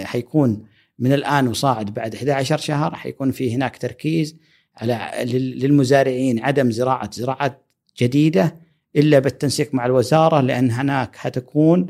[0.05, 0.65] حيكون
[0.99, 4.35] من الآن وصاعد بعد 11 شهر حيكون في هناك تركيز
[4.77, 7.61] على للمزارعين عدم زراعة زراعات
[8.01, 8.55] جديدة
[8.95, 11.87] إلا بالتنسيق مع الوزارة لأن هناك حتكون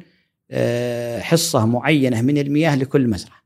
[0.52, 3.44] آه، حصة معينة من المياه لكل مزرعة.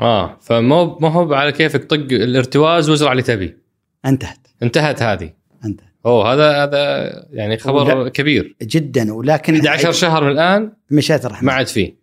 [0.00, 3.56] آه فمو ما هو على كيفك طق الارتواز وازرع اللي تبي.
[4.04, 4.38] انتهت.
[4.62, 5.32] انتهت هذه.
[5.64, 5.86] انتهت.
[6.06, 11.46] أوه هذا هذا يعني خبر ولا كبير جدا ولكن 11 شهر من الآن مشيت الرحمن
[11.46, 11.96] ما عاد فيه.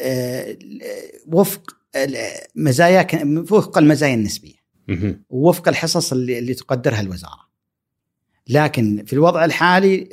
[0.00, 0.56] آه
[1.26, 1.76] وفق
[2.54, 3.06] مزايا
[3.50, 4.55] وفق المزايا النسبية.
[5.30, 7.46] ووفق الحصص اللي, اللي تقدرها الوزارة.
[8.48, 10.08] لكن في الوضع الحالي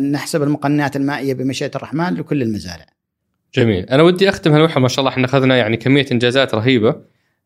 [0.00, 2.86] نحسب المقننات المائية بمشيئة الرحمن لكل المزارع.
[3.54, 6.96] جميل، أنا ودي أختم هالمحور ما شاء الله إحنا أخذنا يعني كمية إنجازات رهيبة.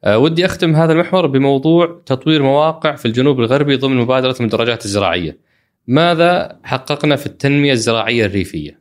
[0.04, 5.38] أه ودي أختم هذا المحور بموضوع تطوير مواقع في الجنوب الغربي ضمن مبادرة المدرجات الزراعية.
[5.86, 8.80] ماذا حققنا في التنمية الزراعية الريفية؟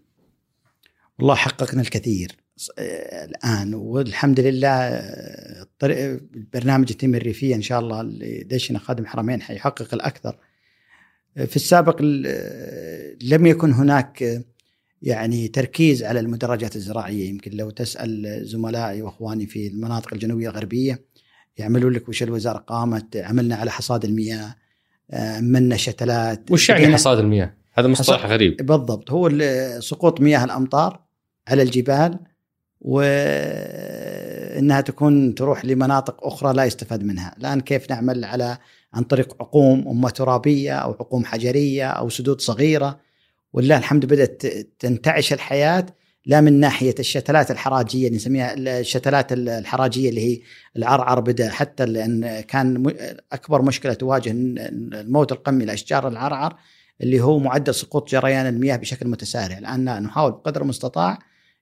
[1.19, 2.31] والله حققنا الكثير.
[2.79, 3.73] الآن.
[3.73, 5.01] والحمد لله
[5.79, 6.21] طريق
[6.53, 10.37] برنامج التنميه الريفيه إن شاء الله اللي دشنا خادم حرمين حيحقق الأكثر.
[11.35, 12.01] في السابق
[13.21, 14.43] لم يكن هناك
[15.01, 17.29] يعني تركيز على المدرجات الزراعية.
[17.29, 21.05] يمكن لو تسأل زملائي وأخواني في المناطق الجنوبية الغربية
[21.57, 24.55] يعملوا لك وش الوزارة قامت عملنا على حصاد المياه
[25.13, 26.51] عملنا شتلات.
[26.51, 28.57] وش يعني حصاد المياه؟ هذا مصطلح غريب.
[28.57, 29.11] بالضبط.
[29.11, 29.31] هو
[29.79, 31.03] سقوط مياه الأمطار
[31.47, 32.19] على الجبال
[32.83, 38.57] وإنها تكون تروح لمناطق أخرى لا يستفاد منها، الآن كيف نعمل على
[38.93, 42.99] عن طريق عقوم اما ترابية أو عقوم حجرية أو سدود صغيرة؟
[43.53, 44.43] ولله الحمد بدأت
[44.79, 45.85] تنتعش الحياة
[46.25, 50.39] لا من ناحية الشتلات الحراجية اللي نسميها الشتلات الحراجية اللي هي
[50.77, 52.93] العرعر بدأ حتى لأن كان
[53.31, 56.55] أكبر مشكلة تواجه الموت القمي لأشجار العرعر
[57.01, 61.19] اللي هو معدل سقوط جريان المياه بشكل متسارع، الآن نحاول بقدر المستطاع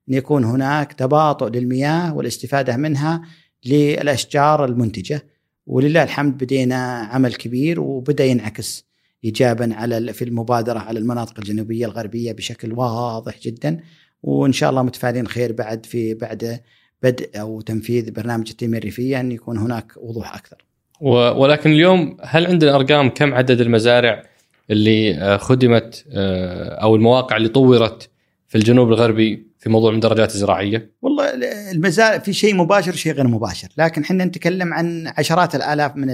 [0.10, 3.22] أن يكون هناك تباطؤ للمياه والاستفادة منها
[3.66, 5.26] للأشجار المنتجة.
[5.68, 8.86] ولله الحمد بدينا عمل كبير وبدأ ينعكس
[9.24, 13.80] ايجابا على في المبادرة على المناطق الجنوبية الغربية بشكل واضح جدا.
[14.24, 16.60] وإن شاء الله متفائلين خير بعد في بعد
[17.04, 20.66] بدء أو تنفيذ برنامج التنميه الريفيه أن يكون هناك وضوح أكثر.
[21.02, 24.24] ولكن اليوم هل عندنا أرقام كم عدد المزارع
[24.70, 28.10] اللي آه، خدمت آه، أو المواقع اللي طورت
[28.48, 31.30] في الجنوب الغربي؟ في موضوع المدرجات الزراعية؟ والله
[31.72, 36.08] المزارع في شيء مباشر وشيء غير مباشر، لكن إحنا نتكلم عن عشرات الآلاف من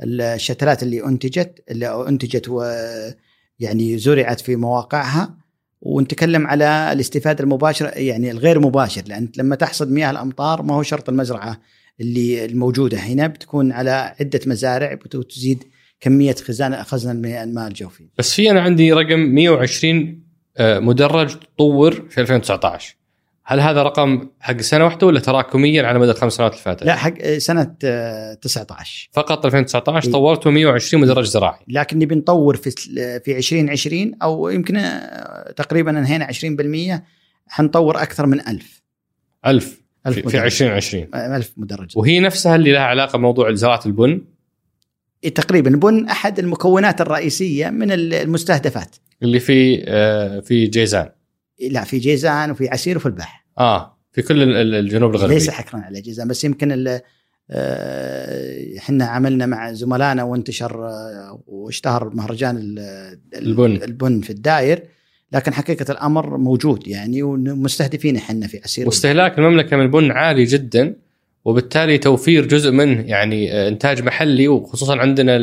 [0.00, 5.36] الشتلات اللي أنتجت اللي أنتجت ويعني زرعت في مواقعها
[5.80, 11.08] ونتكلم على الاستفادة المباشرة يعني الغير مباشر لأن لما تحصد مياه الأمطار ما هو شرط
[11.08, 11.60] المزرعة
[12.00, 15.64] اللي الموجودة هنا بتكون على عدة مزارع بتزيد
[16.00, 18.08] كمية خزان خزن الماء الجوفي.
[18.18, 20.23] بس في أنا عندي رقم 120 آه،
[20.60, 22.96] مدرج طور في 2019
[23.46, 26.96] هل هذا رقم حق سنة واحدة ولا تراكميا على مدى الخمس سنوات اللي فاتت؟ لا
[26.96, 27.64] حق سنة
[28.42, 31.58] 19 آه، فقط 2019 طورتوا 120 مدرج زراعي.
[31.68, 32.70] لكن نبي نطور في
[33.24, 37.02] في 2020 أو يمكن آه، تقريبا انهينا 20%
[37.48, 38.82] حنطور أكثر من 1000
[39.46, 41.98] 1000 1000 في 2020 1000 مدرج.
[41.98, 44.20] وهي نفسها اللي لها علاقة بموضوع زراعة البن؟
[45.34, 45.70] تقريبا.
[45.70, 48.96] البن أحد المكونات الرئيسية من المستهدفات.
[49.22, 51.08] اللي في آه، في جيزان.
[51.70, 56.00] لا في جيزان وفي عسير وفي البحر آه في كل الجنوب الغربي ليس حكرا على
[56.00, 56.98] جيزان بس يمكن
[57.50, 62.56] آه، إحنا عملنا مع زملائنا وانتشر آه، واشتهر مهرجان
[63.34, 63.82] البن.
[63.82, 64.82] البن في الداير
[65.32, 68.86] لكن حقيقة الأمر موجود يعني ومستهدفين إحنا في عسير.
[68.86, 70.96] واستهلاك المملكة من البن عالي جدا
[71.44, 75.38] وبالتالي توفير جزء منه يعني إنتاج محلي وخصوصا عندنا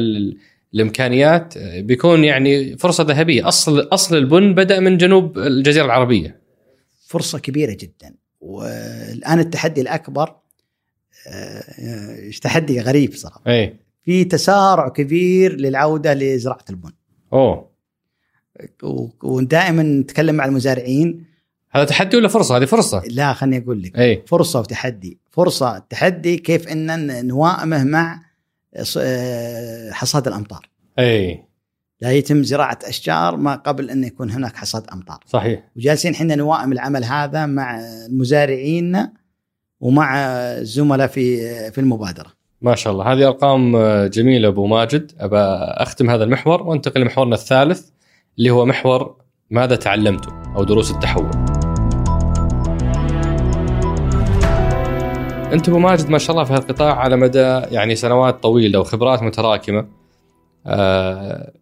[0.74, 3.48] الإمكانيات بيكون يعني فرصة ذهبية.
[3.48, 6.42] أصل أصل البن بدأ من جنوب الجزيرة العربية.
[7.08, 8.16] فرصة كبيرة جدا.
[8.42, 10.36] والآن التحدي الأكبر
[11.28, 13.42] آه، تحدي غريب صراحة.
[13.48, 16.92] اي في تسارع كبير للعودة لزراعة البن.
[17.34, 17.72] أوه.
[19.24, 21.26] ودائما نتكلم مع المزارعين.
[21.72, 23.04] هذا تحدي ولا فرصة؟ هذه فرصة.
[23.08, 23.98] لا خليني أقول لك.
[23.98, 24.24] أي.
[24.28, 28.20] فرصة وتحدي، فرصة تحدي كيف إن نوائمه مع آه،
[29.92, 30.70] حصاد الأمطار.
[31.00, 31.44] أي.
[32.02, 35.20] لا يتم زراعة أشجار ما قبل أن يكون هناك حصاد أمطار.
[35.26, 35.64] صحيح.
[35.76, 39.08] وجالسين إحنا نوائم العمل هذا مع المزارعين
[39.80, 41.38] ومع الزملاء في
[41.72, 42.32] في المبادرة.
[42.62, 43.14] ما شاء الله.
[43.14, 45.12] هذه أرقام جميلة أبو ماجد.
[45.20, 45.38] ابى
[45.84, 47.90] أختم هذا المحور وأنتقل لمحورنا الثالث
[48.38, 49.16] اللي هو محور
[49.50, 51.51] ماذا تعلمتم أو دروس التحول.
[55.54, 59.88] انت أبو ماجد ما شاء الله في هالقطاع على مدى يعني سنوات طويلة وخبرات متراكمة
[60.68, 61.54] آه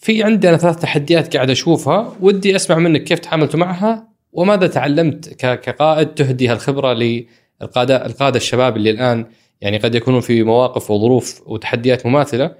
[0.00, 6.06] في عندنا ثلاث تحديات قاعد أشوفها ودي أسمع منك كيف تعاملتوا معها وماذا تعلمت كقائد
[6.06, 9.26] تهدي هالخبرة للقادة القادة الشباب اللي الآن
[9.60, 12.54] يعني قد يكونون في مواقف وظروف وتحديات مماثلة.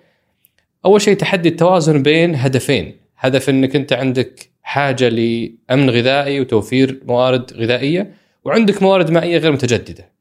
[0.84, 7.52] أول شيء تحدي التوازن بين هدفين، هدف إنك أنت عندك حاجة لأمن غذائي وتوفير موارد
[7.52, 10.15] غذائية وعندك موارد مائية غير متجددة.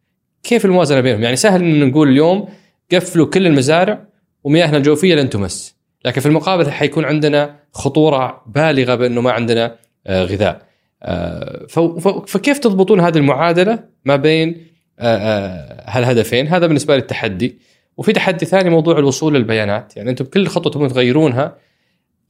[0.46, 2.48] كيف الموازنة بينهم؟ يعني سهل إن نقول اليوم
[2.92, 4.06] قفلوا كل المزارع
[4.44, 5.76] ومياهنا الجوفية لن تمس.
[6.06, 9.76] لكن في المقابل حيكون عندنا خطورة بالغة بأنه ما عندنا
[10.08, 10.62] آه، غذاء.
[11.04, 11.66] آه،
[12.28, 14.68] فكيف تضبطون هذه المعادلة ما بين
[15.00, 17.60] آه، هالهدفين؟ هذا بالنسبة لي التحدي.
[17.98, 21.58] وفي تحدي ثاني موضوع الوصول للبيانات، يعني أنتم بكل خطوة تبون تغيرونها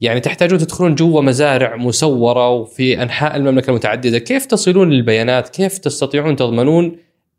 [0.00, 6.36] يعني تحتاجون تدخلون جوا مزارع مسورة وفي أنحاء المملكة المتعددة، كيف تصلون للبيانات؟ كيف تستطيعون
[6.36, 6.96] تضمنون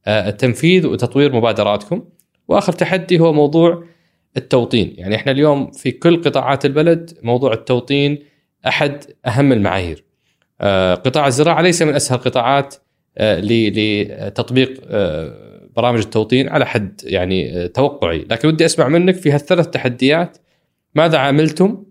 [0.07, 2.03] التنفيذ وتطوير مبادراتكم؟
[2.47, 3.83] وآخر تحدي هو موضوع
[4.37, 4.93] التوطين.
[4.97, 8.19] يعني إحنا اليوم في كل قطاعات البلد موضوع التوطين
[8.67, 10.03] أحد أهم المعايير.
[10.61, 12.75] آه، قطاع الزراعة ليس من أسهل القطاعات
[13.17, 18.25] آه، لتطبيق آه، برامج التوطين على حد يعني توقعي.
[18.31, 20.37] لكن ودي أسمع منك في هالثلاث تحديات
[20.95, 21.83] ماذا عملتم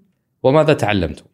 [0.43, 1.25] وماذا تعلمتم؟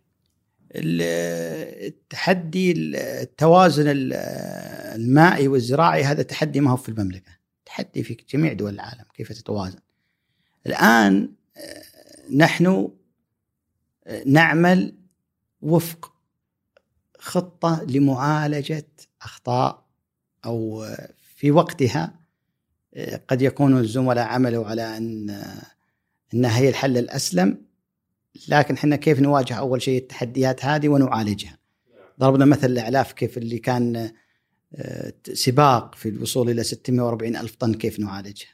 [0.75, 7.33] التحدي التوازن المائي والزراعي هذا تحدي ما هو في المملكة.
[7.67, 9.79] تحدي في جميع دول العالم كيف تتوازن.
[10.67, 11.83] الآن آه،
[12.37, 12.91] نحن
[14.07, 14.95] آه، نعمل
[15.63, 16.13] وفق
[17.19, 18.89] خطة لمعالجة
[19.23, 19.87] أخطاء
[20.45, 22.23] أو آه، في وقتها
[23.29, 25.43] قد يكون الزملاء عملوا على أن
[26.35, 27.72] أنها هي الحل الأسلم.
[28.49, 31.59] لكن إحنا كيف نواجه أول شيء التحديات هذه ونعالجها؟
[32.21, 34.11] ضربنا مثل الإعلاف كيف اللي كان
[35.33, 38.49] سباق في الوصول إلى 640 ألف طن كيف نعالجها؟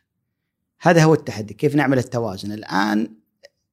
[0.80, 3.14] هذا هو التحدي كيف نعمل التوازن؟ الآن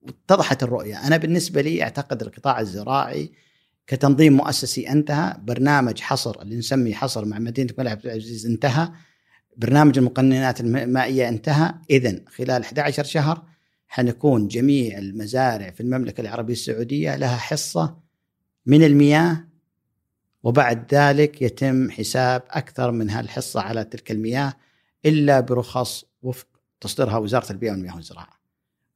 [0.07, 1.07] اتضحت الرؤية.
[1.07, 3.31] أنا بالنسبة لي أعتقد القطاع الزراعي
[3.87, 8.89] كتنظيم مؤسسي انتهى برنامج حصر اللي نسميه حصر مع مدينة الملك عبد العزيز انتهى
[9.57, 11.73] برنامج المقننات المائية انتهى.
[11.89, 13.43] إذا خلال 11 شهر
[13.95, 17.97] حنكون جميع المزارع في المملكة العربية السعودية لها حصة
[18.65, 19.47] من المياه
[20.43, 24.53] وبعد ذلك يتم حساب أكثر من هالحصة على تلك المياه
[25.05, 26.47] إلا برخص وفق
[26.81, 28.39] تصدرها وزارة البيئه والمياه والزراعة.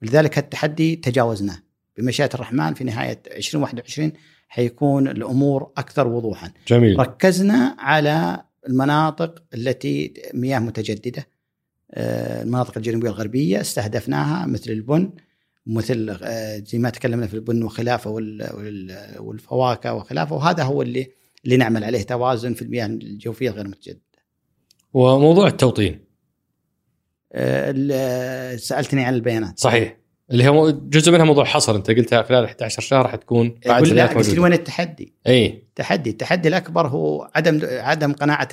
[0.01, 1.59] ولذلك التحدي تجاوزناه
[1.97, 4.11] بمشيئة الرحمن في نهاية 2021
[4.47, 6.51] حيكون الأمور أكثر وضوحا.
[6.67, 6.99] جميل.
[6.99, 11.38] ركزنا على المناطق التي مياه متجددة آه،
[11.93, 15.11] المناطق الجنوبية الغربية استهدفناها مثل البن
[15.65, 18.09] مثل آه، زي ما تكلمنا في البن وخلافة
[19.19, 21.07] والفواكه وخلافة وهذا هو اللي
[21.45, 24.01] اللي نعمل عليه توازن في المياه الجوفية غير متجددة.
[24.93, 25.99] وموضوع التوطين.
[27.33, 29.59] آه، سألتني عن البيانات.
[29.59, 29.97] صحيح.
[30.31, 34.39] اللي هو جزء منها موضوع حصر انت قلتها خلال 11 شهر حتكون بعد لا قلت
[34.39, 35.47] وين التحدي؟ إي.
[35.47, 38.47] التحدي التحدي الأكبر هو عدم عدم قناعة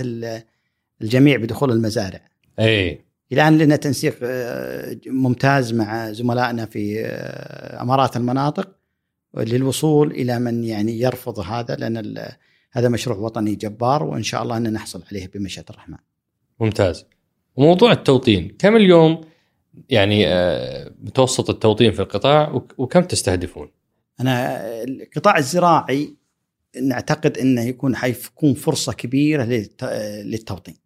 [1.03, 2.21] الجميع بدخول المزارع.
[2.59, 3.06] إي.
[3.33, 8.69] الان لنا تنسيق آه، ممتاز مع زملائنا في آه، أمارات المناطق
[9.37, 12.27] للوصول إلى من يعني يرفض هذا لأن
[12.73, 15.97] هذا مشروع وطني جبار وإن شاء الله ان نحصل عليه بمشيئة الرحمن.
[16.61, 17.05] ممتاز.
[17.57, 19.21] وموضوع التوطين كم اليوم
[19.89, 23.71] يعني آه، متوسط التوطين في القطاع وكم تستهدفون؟
[24.21, 26.17] أنا القطاع الزراعي
[26.83, 29.45] نعتقد إنه يكون حيكون فرصة كبيرة
[30.23, 30.86] للتوطين.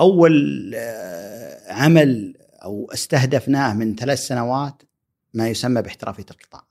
[0.00, 2.34] أول آه، عمل
[2.64, 4.82] أو استهدفناه من ثلاث سنوات
[5.34, 6.64] ما يسمى باحترافية القطاع.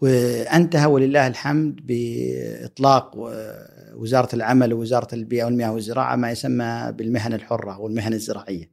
[0.00, 3.12] وأنتهى ولله الحمد بإطلاق
[3.94, 8.70] وزارة العمل ووزارة البيئة والمياه والزراعة ما يسمى بالمهن الحرة أو المهن الزراعية.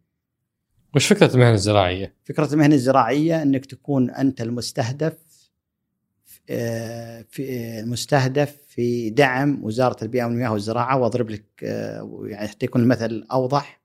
[0.96, 5.14] وش فكرة المهن الزراعية؟ فكرة المهن الزراعية أنك تكون أنت المستهدف
[7.30, 13.26] في المستهدف في دعم وزارة البيئة والمياه والزراعة وأضرب لك آه، يعني حتى يكون المثل
[13.32, 13.82] أوضح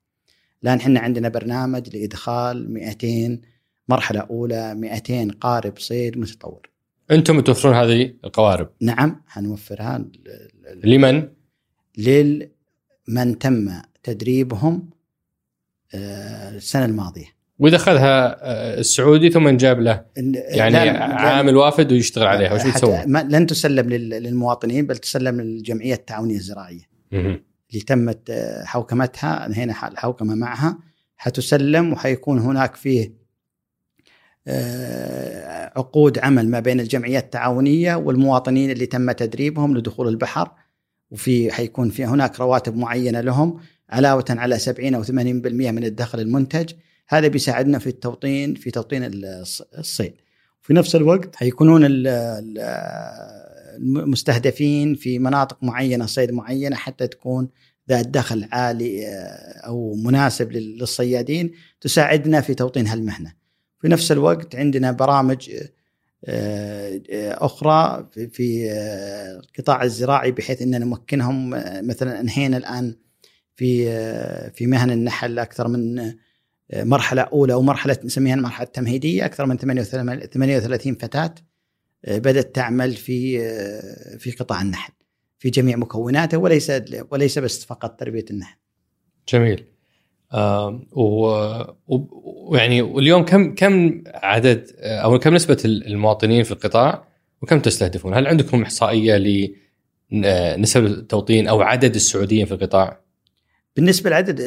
[0.63, 3.41] الآن إحنا عندنا برنامج لإدخال 200
[3.89, 6.69] مرحلة أولى 200 قارب صيد متطور.
[7.11, 10.05] أنتم توفرون هذه القوارب؟ نعم حنوفرها
[10.83, 11.27] لمن؟
[11.97, 14.89] لمن تم تدريبهم
[15.93, 20.05] آه، السنة الماضية وإذا أخذها آه، السعودي ثم انجاب له.
[20.33, 22.53] يعني عامل وافد ويشتغل عليها.
[22.53, 26.89] وش بتسوي؟ لن تسلم للمواطنين بل تسلم للجمعية التعاونية الزراعية.
[27.13, 30.79] اللي تمت آه، حوكمتها انهينا الحوكمه معها
[31.17, 33.13] حتسلم وحيكون هناك فيه
[34.47, 40.51] آه، عقود عمل ما بين الجمعيات التعاونية والمواطنين اللي تم تدريبهم لدخول البحر.
[41.11, 43.59] وفي حيكون في هناك رواتب معينة لهم
[43.89, 45.11] علاوة على 70 أو 80%
[45.71, 46.73] من الدخل المنتج.
[47.11, 49.11] هذا بيساعدنا في التوطين في توطين
[49.77, 50.13] الصيد
[50.61, 51.81] في نفس الوقت حيكونون
[53.77, 57.49] المستهدفين في مناطق معينة صيد معينة حتى تكون
[57.89, 61.51] ذات دخل عالي آه، أو مناسب للصيادين
[61.81, 63.33] تساعدنا في توطين هالمهنة.
[63.81, 65.49] في نفس الوقت عندنا برامج
[66.25, 68.71] آه، آه، أخرى في
[69.39, 71.49] القطاع الزراعي بحيث إن نمكنهم
[71.87, 72.95] مثلا انهينا الآن
[73.55, 73.85] في
[74.51, 76.13] في مهن النحل أكثر من
[76.73, 81.35] مرحلة أولى أو مرحلة نسميها المرحلة التمهيدية أكثر من 38 فتاة
[82.07, 83.39] بدأت تعمل في
[84.17, 84.93] في قطاع النحل
[85.39, 86.71] في جميع مكوناته وليس
[87.11, 88.57] وليس بس فقط تربية النحل.
[89.29, 89.65] جميل.
[90.33, 90.85] آه
[92.47, 97.07] ويعني واليوم كم كم عدد أو كم نسبة المواطنين في القطاع
[97.41, 99.17] وكم تستهدفون؟ هل عندكم إحصائية
[100.11, 103.01] لنسب التوطين أو عدد السعوديين في القطاع؟
[103.75, 104.39] بالنسبة لعدد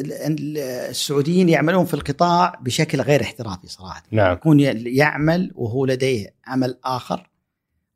[0.58, 4.02] السعوديين يعملون في القطاع بشكل غير احترافي صراحة.
[4.10, 4.32] نعم.
[4.32, 7.30] يكون يعمل وهو لديه عمل آخر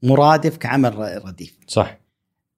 [0.03, 1.59] مرادف كعمل رديف.
[1.67, 1.99] صح.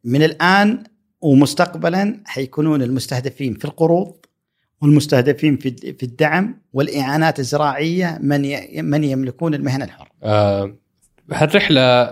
[0.05, 0.85] من الآن
[1.21, 4.17] ومستقبلا حيكونون المستهدفين في القروض
[4.83, 8.41] والمستهدفين في في الدعم والإعانات الزراعية من
[8.85, 10.09] من يملكون المهن الحره.
[10.23, 10.77] آه
[11.33, 12.03] هالرحلة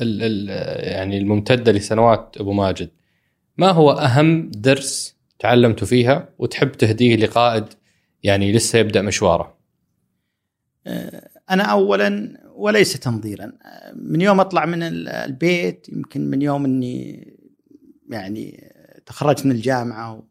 [0.00, 0.48] ال ال
[0.88, 2.90] يعني الممتدة لسنوات أبو ماجد
[3.58, 7.64] ما هو أهم درس تعلمتوا فيها وتحب تهديه لقائد
[8.22, 9.58] يعني لسه يبدأ مشواره؟
[11.50, 13.52] أنا اولا وليس تنظيرا.
[13.94, 17.28] من يوم أطلع من البيت يمكن من يوم إني
[18.10, 18.72] يعني
[19.06, 20.22] تخرجت من الجامعة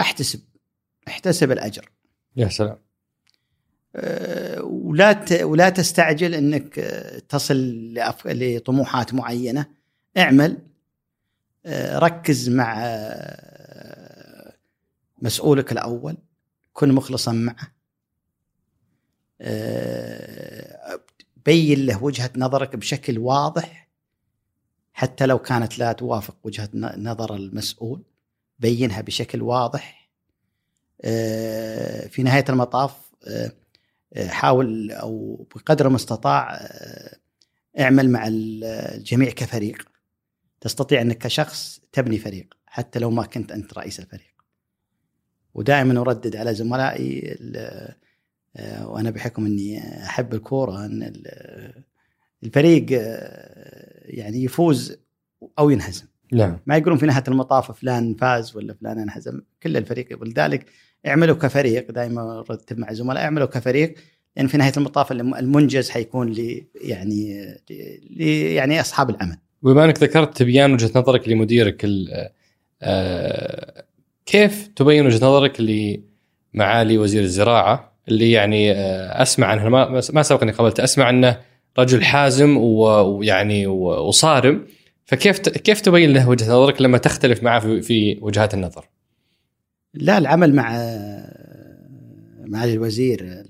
[0.00, 0.40] أحتسب
[1.08, 1.90] أحتسب الأجر.
[2.36, 2.78] يا سلام.
[3.96, 6.74] أه، ولا ولا تستعجل إنك
[7.28, 7.94] تصل
[8.24, 9.66] لطموحات معينة.
[10.16, 10.58] اعمل
[11.66, 12.84] أه، ركز مع
[15.24, 16.16] مسؤولك الأول
[16.72, 17.74] كن مخلصا معه.
[21.46, 23.88] بين له وجهة نظرك بشكل واضح
[24.92, 28.02] حتى لو كانت لا توافق وجهة نظر المسؤول
[28.58, 30.10] بينها بشكل واضح.
[31.02, 32.96] آه، في نهاية المطاف
[33.26, 33.52] آه،
[34.14, 36.68] آه، حاول أو بقدر المستطاع
[37.78, 39.88] اعمل مع الجميع كفريق.
[40.60, 44.33] تستطيع أنك كشخص تبني فريق حتى لو ما كنت أنت رئيس الفريق.
[45.54, 47.36] ودائما أردد على زملائي
[48.84, 51.22] وأنا بحكم إني أحب الكورة إن
[52.42, 52.86] الفريق
[54.04, 54.96] يعني يفوز
[55.58, 56.04] أو ينهزم.
[56.32, 56.58] نعم.
[56.66, 60.66] ما يقولون في نهاية المطاف فلان فاز ولا فلان انهزم كل الفريق ولذلك
[61.06, 63.98] اعملوا كفريق دائما رتب مع الزملاء اعملوا كفريق لأن
[64.36, 67.44] يعني في نهاية المطاف المنجز حيكون ل يعني
[68.10, 69.36] ل يعني أصحاب العمل.
[69.62, 71.86] وبما أنك ذكرت تبيان وجهة نظرك لمديرك
[72.82, 73.83] آه،
[74.26, 80.42] كيف تبين وجهة نظرك لمعالي وزير الزراعة اللي يعني آه، أسمع عنه؟ ما ما سبق
[80.42, 80.84] إني قابلته.
[80.84, 81.40] أسمع انه
[81.78, 84.66] رجل حازم ويعني وصارم.
[85.04, 88.88] فكيف كيف تبين له وجهة نظرك لما تختلف معه في, في وجهات النظر؟
[89.94, 90.70] لا العمل مع
[92.46, 93.44] معالي الوزير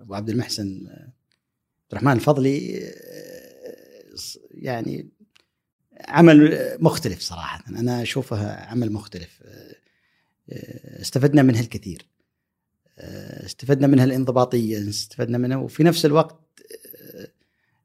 [0.00, 2.80] أبو عبد المحسن عبد الرحمن الفضلي
[4.54, 5.08] يعني
[6.08, 7.64] عمل مختلف صراحة.
[7.68, 9.42] أنا اشوفه عمل مختلف.
[11.00, 12.06] استفدنا منه الكثير.
[13.46, 16.40] استفدنا منها الانضباطية استفدنا منها وفي نفس الوقت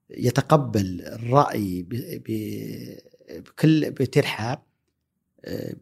[0.10, 1.86] يتقبل الرأي
[3.38, 4.60] بكل بترحاب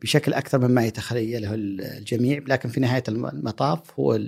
[0.02, 2.44] بشكل أكثر مما يتخيله الجميع.
[2.48, 4.20] لكن في نهاية المطاف هو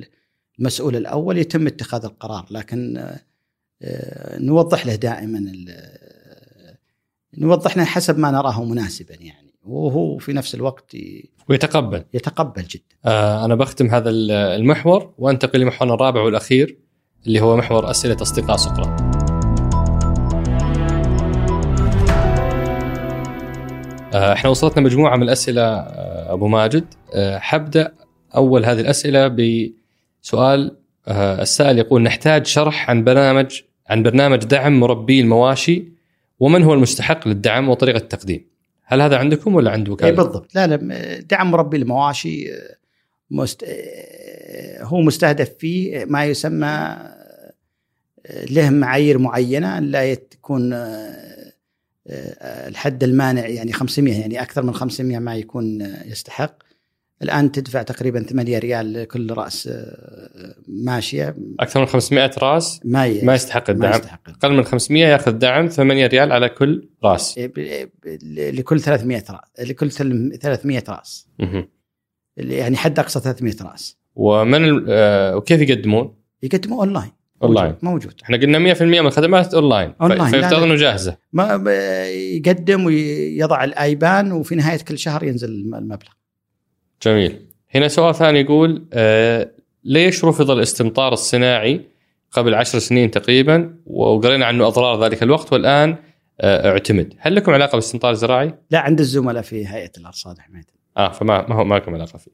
[0.59, 2.47] المسؤول الأول يتم اتخاذ القرار.
[2.51, 3.07] لكن
[4.39, 5.51] نوضح له دائما
[7.37, 9.53] نوضح له حسب ما نراه مناسبا يعني.
[9.63, 10.95] وهو في نفس الوقت
[11.49, 12.03] ويتقبل.
[12.13, 12.83] يتقبل جدا.
[13.05, 16.77] آه أنا بختم هذا المحور وأنتقل لمحورنا الرابع والأخير
[17.27, 19.01] اللي هو محور أسئلة أصدقاء سقراط.
[24.13, 26.85] آه إحنا وصلتنا مجموعة من الأسئلة آه أبو ماجد.
[27.13, 27.93] آه حبدأ
[28.35, 30.77] أول هذه الأسئلة بسؤال
[31.07, 35.94] السائل يقول نحتاج شرح عن برنامج عن برنامج دعم مربي المواشي
[36.39, 38.45] ومن هو المستحق للدعم وطريقة التقديم؟
[38.83, 40.55] هل هذا عندكم ولا عند وكالة؟ اي بالضبط.
[40.55, 42.51] لا لا دعم مربي المواشي
[43.31, 43.65] مست...
[44.79, 46.97] هو مستهدف فيه ما يسمى
[48.49, 50.73] له معايير معينة لا تكون
[52.67, 56.64] الحد المانع يعني 500 يعني أكثر من 500 ما يكون يستحق.
[57.21, 59.69] الآن تدفع تقريبا 8 ريال لكل رأس
[60.67, 61.35] ماشية.
[61.59, 63.21] أكثر من 500 رأس؟ ما ي...
[63.21, 63.91] ما يستحق الدعم.
[63.91, 64.29] ما يستحق.
[64.29, 67.39] أقل من 500 يأخذ دعم 8 ريال على كل رأس.
[67.39, 67.89] ب- ب-
[68.55, 71.27] لكل 300 رأس لكل تل- 300 رأس.
[72.37, 73.97] يعني حد أقصى 300 رأس.
[74.15, 77.11] ومن آه، وكيف يقدمون؟ يقدموا online.
[77.43, 77.75] online.
[77.81, 78.13] موجود.
[78.23, 79.93] إحنا قلنا 100% من الخدمات online.
[80.01, 80.63] online، لا، فيفترض.
[80.63, 81.17] إنه جاهزة.
[81.33, 81.71] ما
[82.11, 86.09] يقدم ويضع الآيبان وفي نهاية كل شهر ينزل الم- المبلغ.
[87.05, 87.39] جميل
[87.75, 89.51] هنا سؤال ثاني يقول آه
[89.83, 91.81] ليش رفض الاستمطار الصناعي
[92.31, 95.95] قبل عشر سنين تقريبا وقرينا عنه أضرار ذلك الوقت والآن
[96.41, 100.65] آه اعتمد هل لكم علاقة بالاستمطار الزراعي؟ لا عند الزملاء في هيئة الأرصاد حماية
[100.97, 102.31] آه فما ما هو ما لكم علاقة فيه.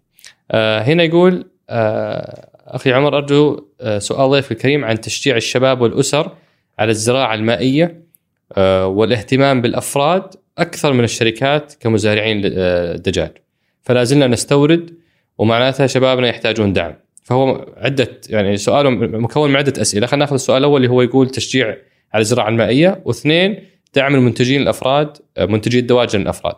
[0.51, 6.31] آه هنا يقول آه أخي عمر أرجو آه سؤال ضيفك الكريم عن تشجيع الشباب والأسر
[6.79, 8.03] على الزراعة المائية
[8.53, 10.23] آه والاهتمام بالأفراد
[10.57, 13.31] أكثر من الشركات كمزارعين آه، دجاج.
[13.81, 14.93] فلا زلنا نستورد
[15.37, 16.93] ومعناتها شبابنا يحتاجون دعم.
[17.23, 21.29] فهو عدة يعني سؤاله مكون من عدة أسئلة، خلينا ناخذ السؤال الأول اللي هو يقول
[21.29, 21.77] تشجيع
[22.13, 23.63] على الزراعة المائية، واثنين
[23.93, 26.55] دعم المنتجين الأفراد منتجي الدواجن الأفراد.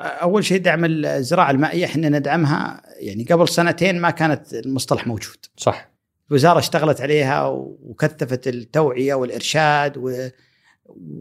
[0.00, 5.90] أول شيء دعم الزراعة المائية إحنا ندعمها يعني قبل سنتين ما كانت المصطلح موجود صح
[6.30, 7.46] الوزارة اشتغلت عليها
[7.82, 10.22] وكثفت التوعية والإرشاد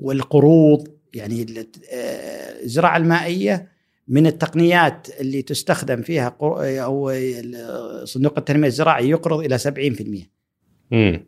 [0.01, 1.45] والقروض يعني
[1.93, 3.74] آه، الزراعة المائية
[4.08, 7.14] من التقنيات اللي تستخدم فيها قر- أو
[8.06, 10.30] صندوق التنمية الزراعي يقرض إلى 70%
[10.93, 11.26] امم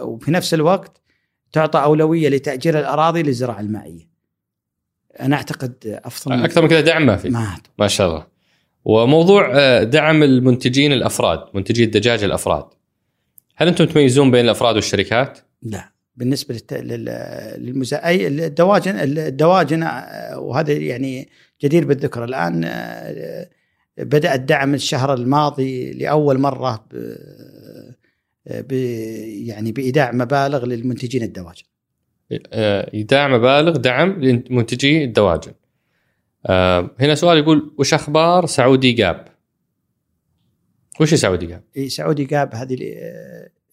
[0.00, 1.00] وفي نفس الوقت
[1.52, 4.10] تعطى أولوية لتأجير الأراضي للزراعة المائية.
[5.20, 7.30] أنا أعتقد أفضل أكثر من كذا دعم ما في.
[7.30, 8.26] ما ما شاء الله.
[8.84, 12.64] وموضوع آه، دعم المنتجين الأفراد منتجي الدجاج الأفراد.
[13.56, 15.92] هل أنتم تميزون بين الأفراد والشركات؟ لا.
[16.16, 16.60] بالنسبة.
[16.72, 18.06] للمزا...
[18.06, 21.28] أي الدواجن الدواجن آه، وهذا يعني
[21.62, 22.24] جدير بالذكر.
[22.24, 23.48] الآن آه،
[23.98, 27.14] بدأ الدعم الشهر الماضي لأول مرة ب...
[28.46, 28.72] ب...
[29.46, 31.64] يعني بإيداع مبالغ للمنتجين الدواجن.
[32.52, 35.52] آه، إيداع مبالغ دعم لمنتجي الدواجن.
[37.00, 39.28] هنا سؤال يقول وش أخبار سعودي جاب؟
[41.00, 42.78] وش سعودي جاب؟ إيه، سعودي جاب هذه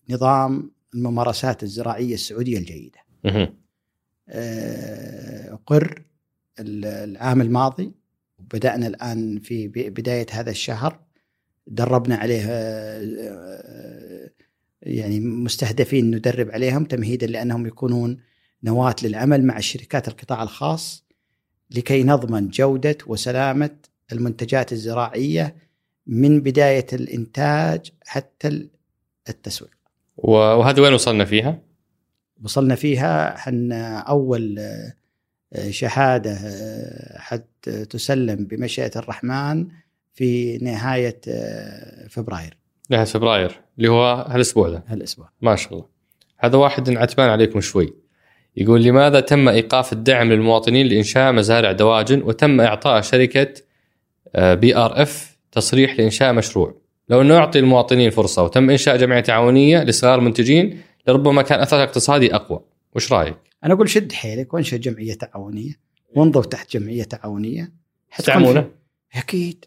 [0.10, 3.54] نظام الممارسات الزراعية السعودية الجيدة مهم.
[4.30, 5.54] آه،
[6.60, 7.92] العام الماضي
[8.40, 11.00] وبدأنا الآن في ب- بداية هذا الشهر
[11.68, 14.30] دربنا عليه آه،
[14.82, 18.18] يعني مستهدفين ندرب عليهم تمهيدا لأنهم يكونون
[18.64, 21.06] نواة للعمل مع الشركات القطاع الخاص
[21.72, 23.76] لكي نضمن جودة وسلامة
[24.12, 25.56] المنتجات الزراعية
[26.08, 28.68] من بداية الإنتاج حتى
[29.30, 29.77] التسويق
[30.18, 31.60] وهذا وين وصلنا فيها؟
[32.44, 34.60] وصلنا فيها حنا أول
[35.54, 39.68] آه، شهادة آه، حتى تسلم بمشيئة الرحمن
[40.14, 42.58] في نهاية آه، فبراير.
[42.90, 45.30] نهاية فبراير اللي هو هالأسبوع ذا هالأسبوع.
[45.42, 45.86] ما شاء الله.
[46.38, 47.94] هذا واحد عتبان عليكم شوي.
[48.56, 53.54] يقول لماذا تم إيقاف الدعم للمواطنين لإنشاء مزارع دواجن وتم إعطاء شركة
[54.36, 60.82] BRF تصريح لإنشاء مشروع؟ لو انه يعطي المواطنين فرصة وتم إنشاء جمعية تعاونية لصغار المنتجين
[61.08, 62.60] لربما كان اثرها الاقتصادي أقوى.
[62.96, 65.72] وش رأيك؟ أنا أقول شد حيلك وانشئ جمعية تعاونية
[66.16, 67.72] وانضو تحت جمعية تعاونية.
[68.26, 68.62] تعمونه
[69.10, 69.66] في- أكيد.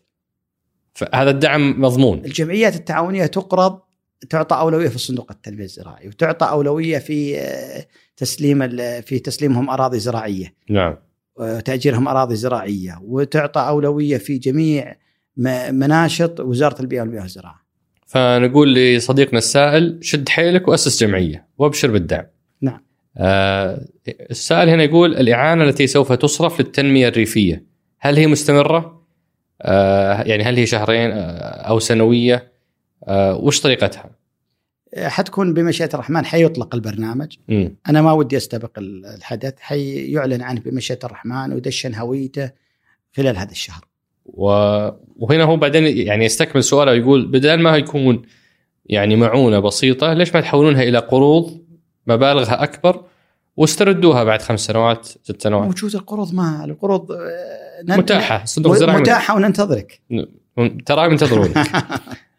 [0.94, 2.18] فهذا الدعم مضمون.
[2.24, 3.80] الجمعيات التعاونية تقرض
[4.30, 7.86] تعطى أولوية في صندوق التنمية الزراعي وتعطى أولوية في آه،
[8.16, 8.68] تسليم
[9.02, 10.54] في تسليمهم أراضي زراعية.
[10.70, 10.96] نعم.
[11.36, 14.96] وتأجيرهم أراضي زراعية وتعطى أولوية في جميع
[15.36, 17.60] مناشط وزارة البيئة والمياه والزراعة
[18.06, 22.24] فنقول لصديقنا السائل شد حيلك وأسس جمعية وأبشر بالدعم.
[22.60, 22.84] نعم.
[23.18, 27.64] آه السائل هنا يقول الإعانة التي سوف تصرف للتنمية الريفية
[27.98, 29.06] هل هي مستمرة؟
[29.62, 31.16] آه يعني هل هي شهرين آه
[31.68, 32.52] أو سنوية؟
[33.04, 34.10] آه وش طريقتها؟
[34.98, 37.76] حتكون بمشيئة الرحمن حيطلق البرنامج مم.
[37.88, 42.50] أنا ما ودي أستبق ال- الحدث حيعلن عنه بمشيئة الرحمن ويدشن هويته
[43.16, 43.84] خلال هذا الشهر
[44.34, 48.22] وهنا هو بعدين يعني يستكمل سؤاله ويقول بدل ما يكون
[48.86, 51.60] يعني معونة بسيطة ليش ما تحولونها إلى قروض
[52.06, 53.04] مبالغها أكبر
[53.56, 59.36] واستردوها بعد خمس سنوات ست سنوات؟ موجود القروض ما القروض آه، متاحة صندوق الزراعي متاحة.
[59.36, 60.00] وننتظرك.
[60.86, 61.56] ترى ينتظرونك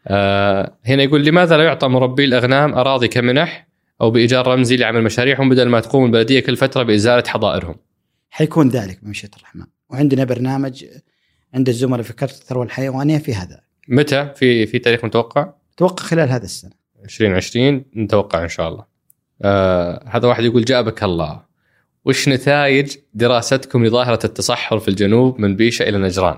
[0.07, 3.67] آه هنا يقول لماذا لا يعطى مربي الأغنام أراضي كمنح
[4.01, 7.75] أو بإيجار رمزي لعمل مشاريعهم بدل ما تقوم البلدية كل فترة بإزالة حظائرهم
[8.29, 9.65] حيكون ذلك بمشيئة الرحمن.
[9.89, 10.85] وعندنا برنامج
[11.53, 16.29] عند الزملاء في كرة الثروة الحيوانية في هذا متى في في تاريخ متوقع؟ أتوقع خلال
[16.29, 16.71] هذا السنة
[17.03, 18.85] 2020 نتوقع إن شاء الله.
[19.41, 21.41] آه هذا واحد يقول جابك الله
[22.05, 26.37] وش نتائج دراستكم لظاهرة التصحر في الجنوب من بيشة إلى نجران؟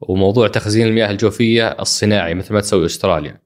[0.00, 3.40] وموضوع تخزين المياه الجوفية الصناعي مثل ما تسوي أستراليا.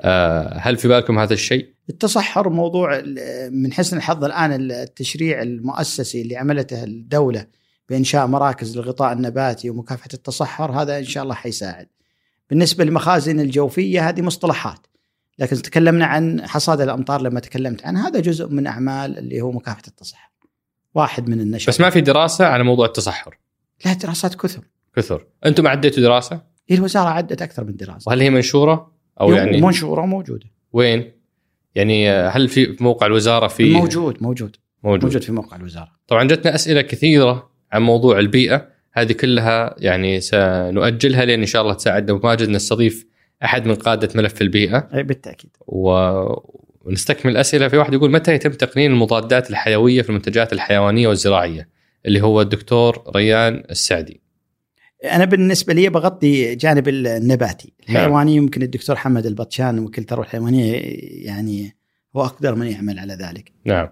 [0.00, 3.02] آه هل في بالكم هذا الشيء؟ التصحر موضوع
[3.50, 7.46] من حسن الحظ الآن التشريع المؤسسي اللي عملته الدولة
[7.90, 11.88] بإنشاء مراكز للغطاء النباتي ومكافحة التصحر هذا إن شاء الله حيساعد.
[12.50, 14.86] بالنسبة للمخازن الجوفية هذه مصطلحات
[15.38, 19.82] لكن تكلمنا عن حصاد الأمطار لما تكلمت عنها هذا جزء من أعمال اللي هو مكافحة
[19.88, 20.30] التصحر.
[20.94, 23.38] واحد من النشاط بس ما في دراسة على موضوع التصحر.
[23.84, 24.64] لا دراسات كثر.
[24.96, 28.08] كثر، أنتم عديتوا دراسة؟ إيه الوزارة عدت أكثر من دراسة.
[28.08, 30.46] وهل هي منشورة؟ أو يعني منشورة موجودة.
[30.72, 31.12] وين؟
[31.74, 35.92] يعني هل في موقع الوزارة في موجود موجود موجود, موجود في موقع الوزارة.
[36.08, 41.74] طبعا جتنا أسئلة كثيرة عن موضوع البيئة هذه كلها يعني سنؤجلها لأن إن شاء الله
[41.74, 42.12] تساعدنا.
[42.12, 43.06] وماجد نستضيف
[43.44, 44.88] أحد من قادة ملف البيئة.
[44.94, 45.50] أي بالتأكيد.
[45.66, 45.90] و...
[46.80, 51.68] ونستكمل الاسئله في واحد يقول متى يتم تقنين المضادات الحيوية في المنتجات الحيوانية والزراعية؟
[52.06, 54.20] اللي هو الدكتور ريان السعدي.
[55.04, 57.72] أنا بالنسبة لي بغطي جانب النباتي.
[57.88, 57.96] نعم.
[57.96, 58.36] الحيواني.
[58.36, 60.82] يمكن الدكتور حمد البطشان وكيل الثروه الحيوانيه
[61.26, 61.76] يعني
[62.16, 63.52] هو أقدر من يعمل على ذلك.
[63.64, 63.88] نعم.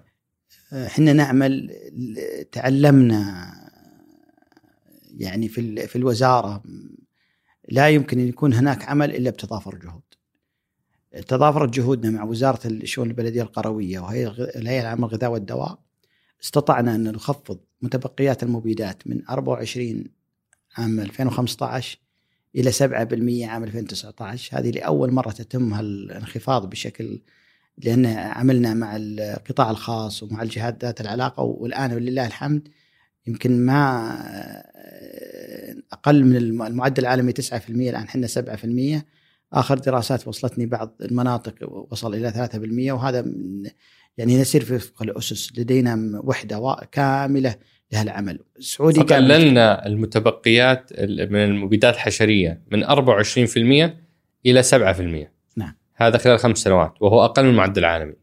[0.72, 1.70] إحنا نعمل
[2.52, 3.52] تعلمنا
[5.18, 6.62] يعني في في الوزارة
[7.68, 10.02] لا يمكن أن يكون هناك عمل إلا بتضافر جهود.
[11.26, 15.78] تضافرت جهودنا مع وزارة الشؤون البلدية القروية وهي الهيئه العامه للغذاء والدواء
[16.42, 20.04] استطعنا أن نخفض متبقيات المبيدات من 24
[20.76, 21.98] عام 2015
[22.56, 27.20] إلى 7% عام 2019 هذه لأول مرة تتم هالانخفاض بشكل
[27.78, 32.68] لأن عملنا مع القطاع الخاص ومع الجهات ذات العلاقة والآن ولله الحمد
[33.26, 34.18] يمكن ما
[35.92, 39.02] أقل من المعدل العالمي 9% الآن إحنا 7%
[39.52, 41.54] آخر دراسات وصلتني بعض المناطق
[41.90, 43.24] وصل إلى 3% وهذا
[44.18, 45.58] يعني نسير في وفق الأسس.
[45.58, 47.54] لدينا وحدة كاملة
[47.92, 48.38] لها العمل.
[48.58, 53.90] السعودي قللنا المتبقيات من المبيدات الحشرية من 24%
[54.46, 55.74] إلى 7% نعم.
[55.94, 58.14] هذا خلال خمس سنوات وهو أقل من المعدل العالمي.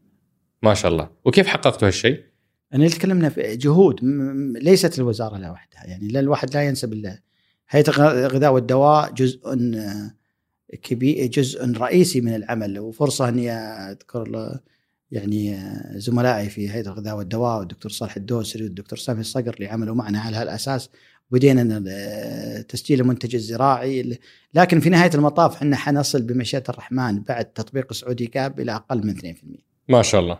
[0.62, 1.10] ما شاء الله.
[1.24, 2.24] وكيف حققتوا هالشيء؟
[2.76, 4.00] يعني تكلمنا في جهود
[4.62, 7.18] ليست الوزارة لوحدها يعني لا الواحد لا ينسب الله
[7.68, 9.40] هيئة الغذاء والدواء جزء
[10.82, 14.58] كبير جزء رئيسي من العمل وفرصة إني أذكر
[15.10, 15.58] يعني
[15.94, 20.36] زملائي في هيئة الغذاء والدواء والدكتور صالح الدوسري والدكتور سامي الصقر اللي عملوا معنا على
[20.36, 20.90] هالأساس
[21.30, 21.82] بدينا
[22.68, 24.18] تسجيل المنتج الزراعي
[24.54, 29.16] لكن في نهاية المطاف إحنا حنصل بمشيئة الرحمن بعد تطبيق سعودي كاب إلى أقل من
[29.16, 29.22] 2%.
[29.88, 30.38] ما شاء الله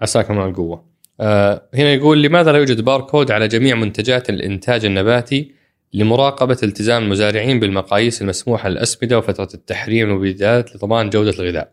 [0.00, 0.93] عساكم الله القوة.
[1.20, 5.54] آه هنا يقول لماذا لا يوجد باركود على جميع منتجات الإنتاج النباتي
[5.92, 11.72] لمراقبة التزام المزارعين بالمقاييس المسموحة للأسمدة وفترة التحريم والمبيدات لضمان جودة الغذاء.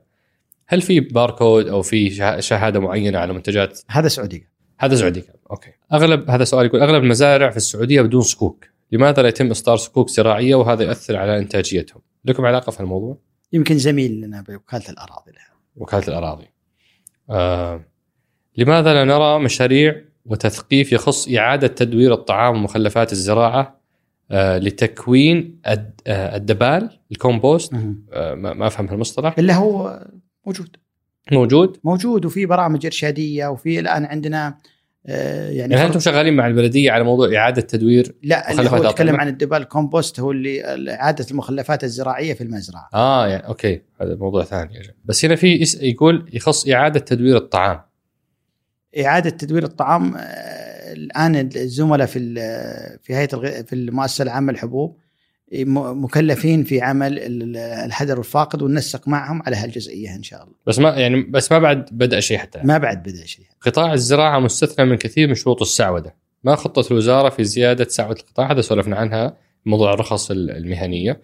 [0.68, 2.10] هل في باركود أو في
[2.42, 4.48] شهادة معينة على منتجات؟ هذا سعودي.
[4.78, 5.72] هذا سعودي okay.
[5.94, 10.10] أغلب هذا سؤال يقول أغلب المزارع في السعودية بدون صكوك، لماذا لا يتم إصدار صكوك
[10.10, 13.18] زراعية وهذا يؤثر على إنتاجيتهم؟ لكم علاقة في الموضوع؟
[13.54, 15.52] يمكن زميل لنا بوكالة الأراضي لها.
[15.76, 16.48] وكالة الأراضي.
[17.30, 17.86] آه
[18.58, 19.96] لماذا لا نرى مشاريع
[20.26, 23.82] وتثقيف يخص إعادة تدوير الطعام ومخلفات الزراعة
[24.32, 27.74] آه، لتكوين آه، الدبال الكومبوست؟
[28.14, 29.36] آه، ما أفهم المصطلح.
[29.38, 30.06] اللي هو
[30.46, 30.76] موجود.
[31.32, 34.58] موجود؟ موجود وفي برامج إرشادية وفي الآن عندنا
[35.06, 39.16] يعني, يعني هل أنتم شغالين مع البلدية على موضوع إعادة تدوير لا اللي هو يتكلم
[39.16, 42.90] عن الدبال كومبوست هو اللي إعادة المخلفات الزراعية في المزرعة.
[42.94, 47.82] آه يعني okay هذا موضوع ثاني بس هنا في يقول يخص إعادة تدوير الطعام.
[49.00, 52.20] إعادة تدوير الطعام الآن الزملاء في
[53.04, 53.28] في هيئة
[53.62, 54.98] في المؤسسة العامة للحبوب
[55.76, 57.20] مكلفين في عمل
[57.58, 60.56] الهدر والفاقد وننسق معهم على هالجزئية إن شاء الله.
[60.68, 63.46] بس ما يعني بس ما بعد بدأ شيء حتى ما بعد بدأ شيء.
[63.62, 66.16] قطاع الزراعة مستثنى من كثير من شروط السعودة.
[66.44, 71.22] ما خطة الوزارة في زيادة سعوده القطاع هذا سولفنا عنها موضوع الرخص المهنية.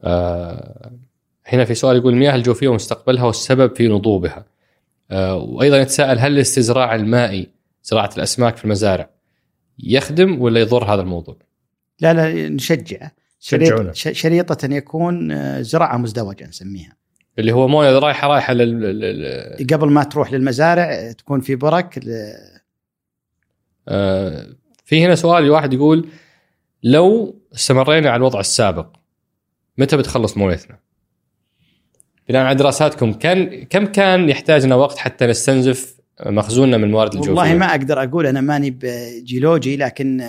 [0.00, 0.90] آه
[1.46, 4.46] هنا في سؤال يقول المياه الجوفية ومستقبلها والسبب في نضوبها.
[5.10, 7.48] آه وأيضا يتساءل هل الاستزراع المائي
[7.82, 9.10] زراعة الأسماك في المزارع
[9.78, 11.36] يخدم ولا يضر هذا الموضوع؟
[12.00, 16.96] لا لا نشجعه شريط شريطة أن يكون آه، زراعة مزدوجة نسميها
[17.38, 19.66] اللي هو مويه رايحة رايحة لل...
[19.72, 22.32] قبل ما تروح للمزارع تكون في برك ل...
[23.88, 24.46] آه
[24.84, 26.08] في هنا سؤال واحد يقول
[26.82, 28.86] لو استمرينا على الوضع السابق
[29.78, 30.78] متى بتخلص مويتنا؟
[32.30, 37.54] بناء على دراساتكم كان كم كان يحتاجنا وقت حتى نستنزف مخزوننا من الموارد الجوفية؟ والله
[37.54, 40.20] ما أقدر أقول أنا ماني بجيولوجي لكن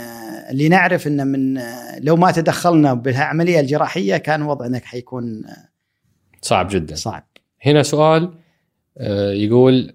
[0.51, 1.61] اللي نعرف إنه من
[1.99, 5.43] لو ما تدخلنا بالعملية الجراحية كان وضعنا حيكون
[6.41, 6.95] صعب جدا.
[6.95, 7.27] صعب.
[7.65, 8.33] هنا سؤال
[8.97, 9.93] آه، يقول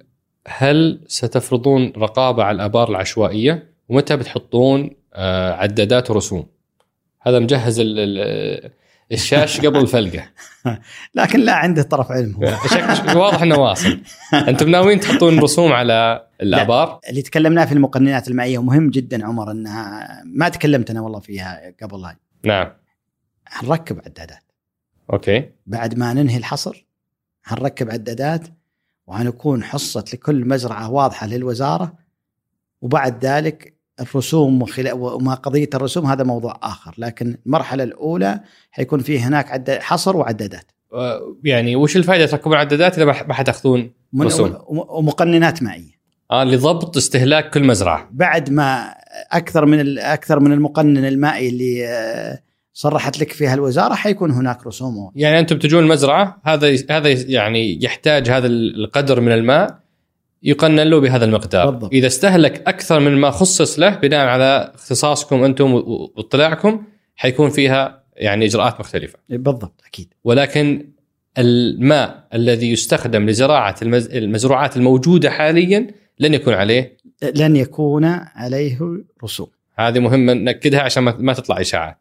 [0.48, 6.46] هل ستفرضون رقابة على الآبار العشوائية؟ ومتى بتحطون آه، عدادات ورسوم
[7.20, 8.70] هذا مجهز ال- ال-
[9.12, 10.28] الشاش قبل الفلقة.
[11.14, 12.42] لكن لا عنده طرف علم هو.
[13.22, 14.00] واضح إنه واصل.
[14.48, 20.22] أنتم ناويين تحطون رسوم على الآبار؟ اللي تكلمناه في المقننات المائية ومهم جدا عمر إنها
[20.24, 22.16] ما تكلمت أنا والله فيها قبل هاي.
[22.44, 22.72] نعم.
[23.46, 24.42] حنركب عدادات.
[25.12, 25.50] أوكي.
[25.66, 26.86] بعد ما ننهي الحصر
[27.42, 28.42] حنركب عدادات
[29.06, 31.94] وحنكون حصة لكل مزرعة واضحة للوزارة
[32.80, 38.40] وبعد ذلك الرسوم وما قضية الرسوم هذا موضوع آخر لكن المرحلة الأولى
[38.70, 39.70] حيكون في هناك عد...
[39.70, 43.90] حصر وعدادات آه، يعني وش الفائدة تركبون عدادات إذا ما حتاخذون.
[44.20, 44.56] رسوم.
[44.66, 45.96] وم- ومقننات مائية
[46.30, 48.94] آه لضبط استهلاك كل مزرعة بعد ما
[49.32, 49.98] أكثر من ال...
[49.98, 52.38] أكثر من المقنن المائي اللي آه،
[52.72, 58.30] صرحت لك فيها الوزارة حيكون هناك رسوم يعني أنتم تجون المزرعة هذا هذا يعني يحتاج
[58.30, 59.78] هذا القدر من الماء
[60.42, 61.92] يقنن له بهذا المقدار بالضبط.
[61.92, 66.82] إذا استهلك أكثر من ما خصص له بناء على اختصاصكم أنتم واطلاعكم
[67.16, 70.88] حيكون فيها يعني إجراءات مختلفة بالضبط أكيد ولكن
[71.38, 74.08] الماء الذي يستخدم لزراعة المز...
[74.08, 75.86] المزروعات الموجودة حاليا
[76.18, 78.78] لن يكون عليه لن يكون عليه
[79.24, 79.46] رسوم
[79.78, 81.98] هذه مهمة ناكدها عشان ما ما تطلع إشاعات.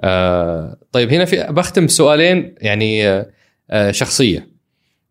[0.00, 3.30] آه طيب هنا في بختم بسؤالين يعني آه
[3.70, 4.55] آه شخصية.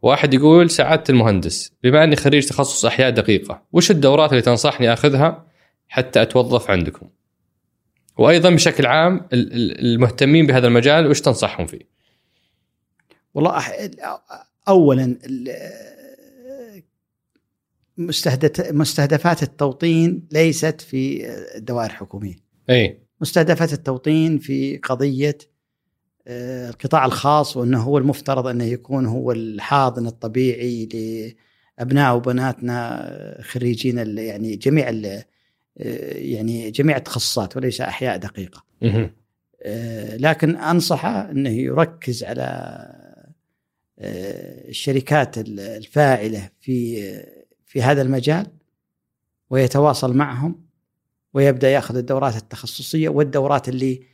[0.06, 5.46] واحد يقول سعادة المهندس بما أني خريج تخصص أحياء دقيقة، وش الدورات اللي تنصحني أخذها
[5.88, 7.10] حتى أتوظف عندكم؟
[8.18, 11.80] وأيضا بشكل عام ال- ال- المهتمين بهذا المجال وش تنصحهم فيه؟
[13.34, 13.64] والله
[14.68, 15.18] اولا
[18.72, 21.28] مستهدفات التوطين ليست في
[21.58, 22.36] الدوائر الحكوميه
[22.70, 25.38] اي مستهدفات التوطين في قضية
[26.28, 30.86] القطاع الخاص وأنه هو المفترض أنه يكون هو الحاضن الطبيعي
[31.80, 35.26] لأبناء وبناتنا خريجين ال- يعني جميع آه،
[36.18, 38.64] يعني جميع التخصصات وليس أحياء دقيقة.
[39.64, 42.42] آه، لكن انصحه أنه يركز على
[44.00, 47.04] آه، الشركات ال- الفاعلة في
[47.66, 48.48] في هذا المجال
[49.50, 50.66] ويتواصل معهم
[51.34, 54.06] ويبدأ يأخذ الدورات التخصصية والدورات اللي آه،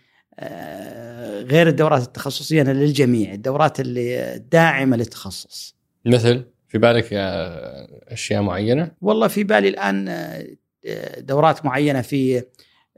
[1.43, 3.33] غير الدورات التخصصية للجميع.
[3.33, 5.75] الدورات اللي داعمة للتخصص.
[6.05, 12.43] مثل في بالك آه، أشياء معينة؟ والله في بالي الآن آه، دورات معينة في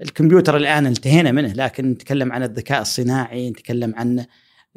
[0.02, 4.26] الكمبيوتر الآن انتهينا منه لكن نتكلم عن الذكاء الصناعي نتكلم عن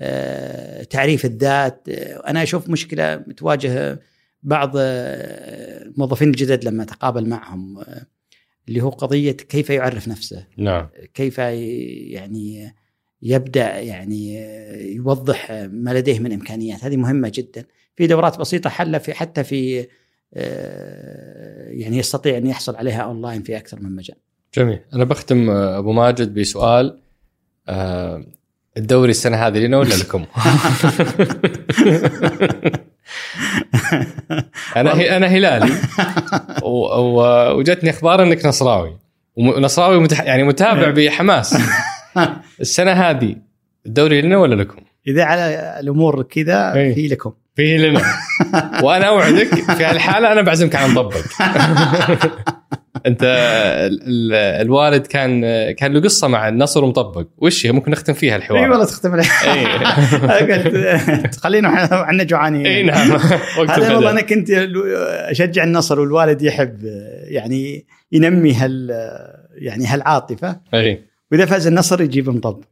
[0.00, 1.88] آه، تعريف الذات.
[1.88, 4.00] آه، أنا أشوف مشكلة تواجه
[4.42, 7.78] بعض آه، الموظفين الجدد لما أتقابل معهم.
[7.78, 8.06] آه،
[8.68, 10.46] اللي هو قضية كيف يعرف نفسه.
[10.56, 10.88] نعم.
[11.14, 12.74] كيف يعني
[13.22, 14.36] يبدأ يعني
[14.94, 16.84] يوضح ما لديه من إمكانيات.
[16.84, 17.64] هذه مهمة جدا.
[17.96, 19.86] في دورات بسيطة حل في حتى في
[20.34, 24.16] آه، يعني يستطيع أن يحصل عليها أونلاين في أكثر من مجال.
[24.54, 24.80] جميل.
[24.94, 26.98] أنا بختم آه، أبو ماجد بسؤال
[27.68, 28.24] آه،
[28.76, 30.26] الدوري السنة هذه لنا ولا لكم؟
[34.76, 35.72] أنا هي- أنا هلالي.
[37.58, 38.96] وجتني أخبار إنك نصراوي.
[39.36, 40.20] ونصراوي متح...
[40.20, 41.56] يعني متابع بحماس.
[42.60, 43.36] السنة هذه
[43.86, 44.76] الدوري لنا ولا لكم؟
[45.08, 46.94] إذا على الأمور كذا إيه.
[46.94, 47.32] في لكم.
[47.56, 48.02] فيه لنا.
[48.82, 51.16] وأنا أوعدك في هالحالة أنا بعزمك على نطبق
[53.06, 54.34] انت ال- ال-
[54.66, 55.40] الوالد كان
[55.72, 57.26] كان له قصة مع النصر ومطبق.
[57.38, 59.66] وش هي؟ ممكن نختم فيها إي الحوار والله تختم عليه إي.
[61.22, 62.66] قلت خلينا إحنا جوعانين.
[62.66, 63.12] إي نعم.
[63.68, 64.10] هذا والله.
[64.10, 64.50] أنا كنت
[65.30, 66.78] أشجع النصر والوالد يحب
[67.28, 68.90] يعني ينمي هال
[69.54, 70.60] يعني هالعاطفة.
[70.74, 71.02] إي.
[71.32, 72.64] وإذا فاز النصر يجيب مطبق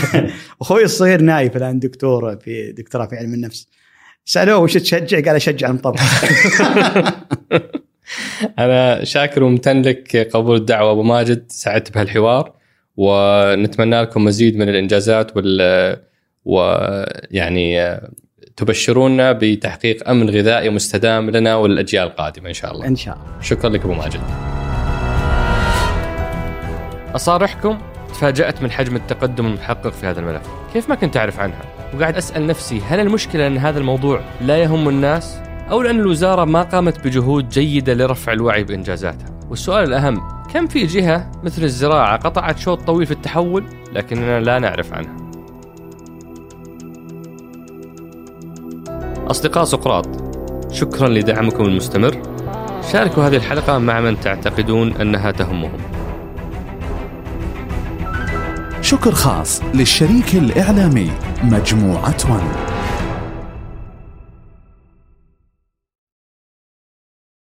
[0.62, 3.68] أخوي الصغير نايف الآن دكتور في دكتوراه في علم النفس.
[4.24, 6.00] سألوه وش تشجع؟ قال أشجع المطبق
[8.58, 12.52] أنا شاكر وممتن لك قبول الدعوة أبو ماجد سعدت بهالحوار
[12.96, 15.96] ونتمنى لكم مزيد من الإنجازات وال
[16.44, 18.00] ويعني
[18.56, 22.86] تبشرونا بتحقيق أمن غذائي مستدام لنا وللاجيال القادمة إن شاء الله.
[22.86, 24.20] إن شاء الله شكرا لك أبو ماجد.
[27.14, 27.78] أصارحكم
[28.08, 30.42] تفاجأت من حجم التقدم المحقق في هذا الملف،
[30.72, 31.62] كيف ما كنت أعرف عنها؟
[31.94, 35.38] وقاعد أسأل نفسي هل المشكلة إن هذا الموضوع لا يهم الناس؟
[35.70, 41.30] أو لأن الوزارة ما قامت بجهود جيدة لرفع الوعي بإنجازاتها؟ والسؤال الأهم كم في جهة
[41.44, 45.16] مثل الزراعة قطعت شوط طويل في التحول لكننا لا نعرف عنها؟
[49.30, 50.06] أصدقاء سقراط
[50.72, 52.22] شكرا لدعمكم المستمر
[52.92, 55.78] شاركوا هذه الحلقة مع من تعتقدون أنها تهمهم
[58.80, 61.10] شكر خاص للشريك الإعلامي
[61.44, 62.75] مجموعة ون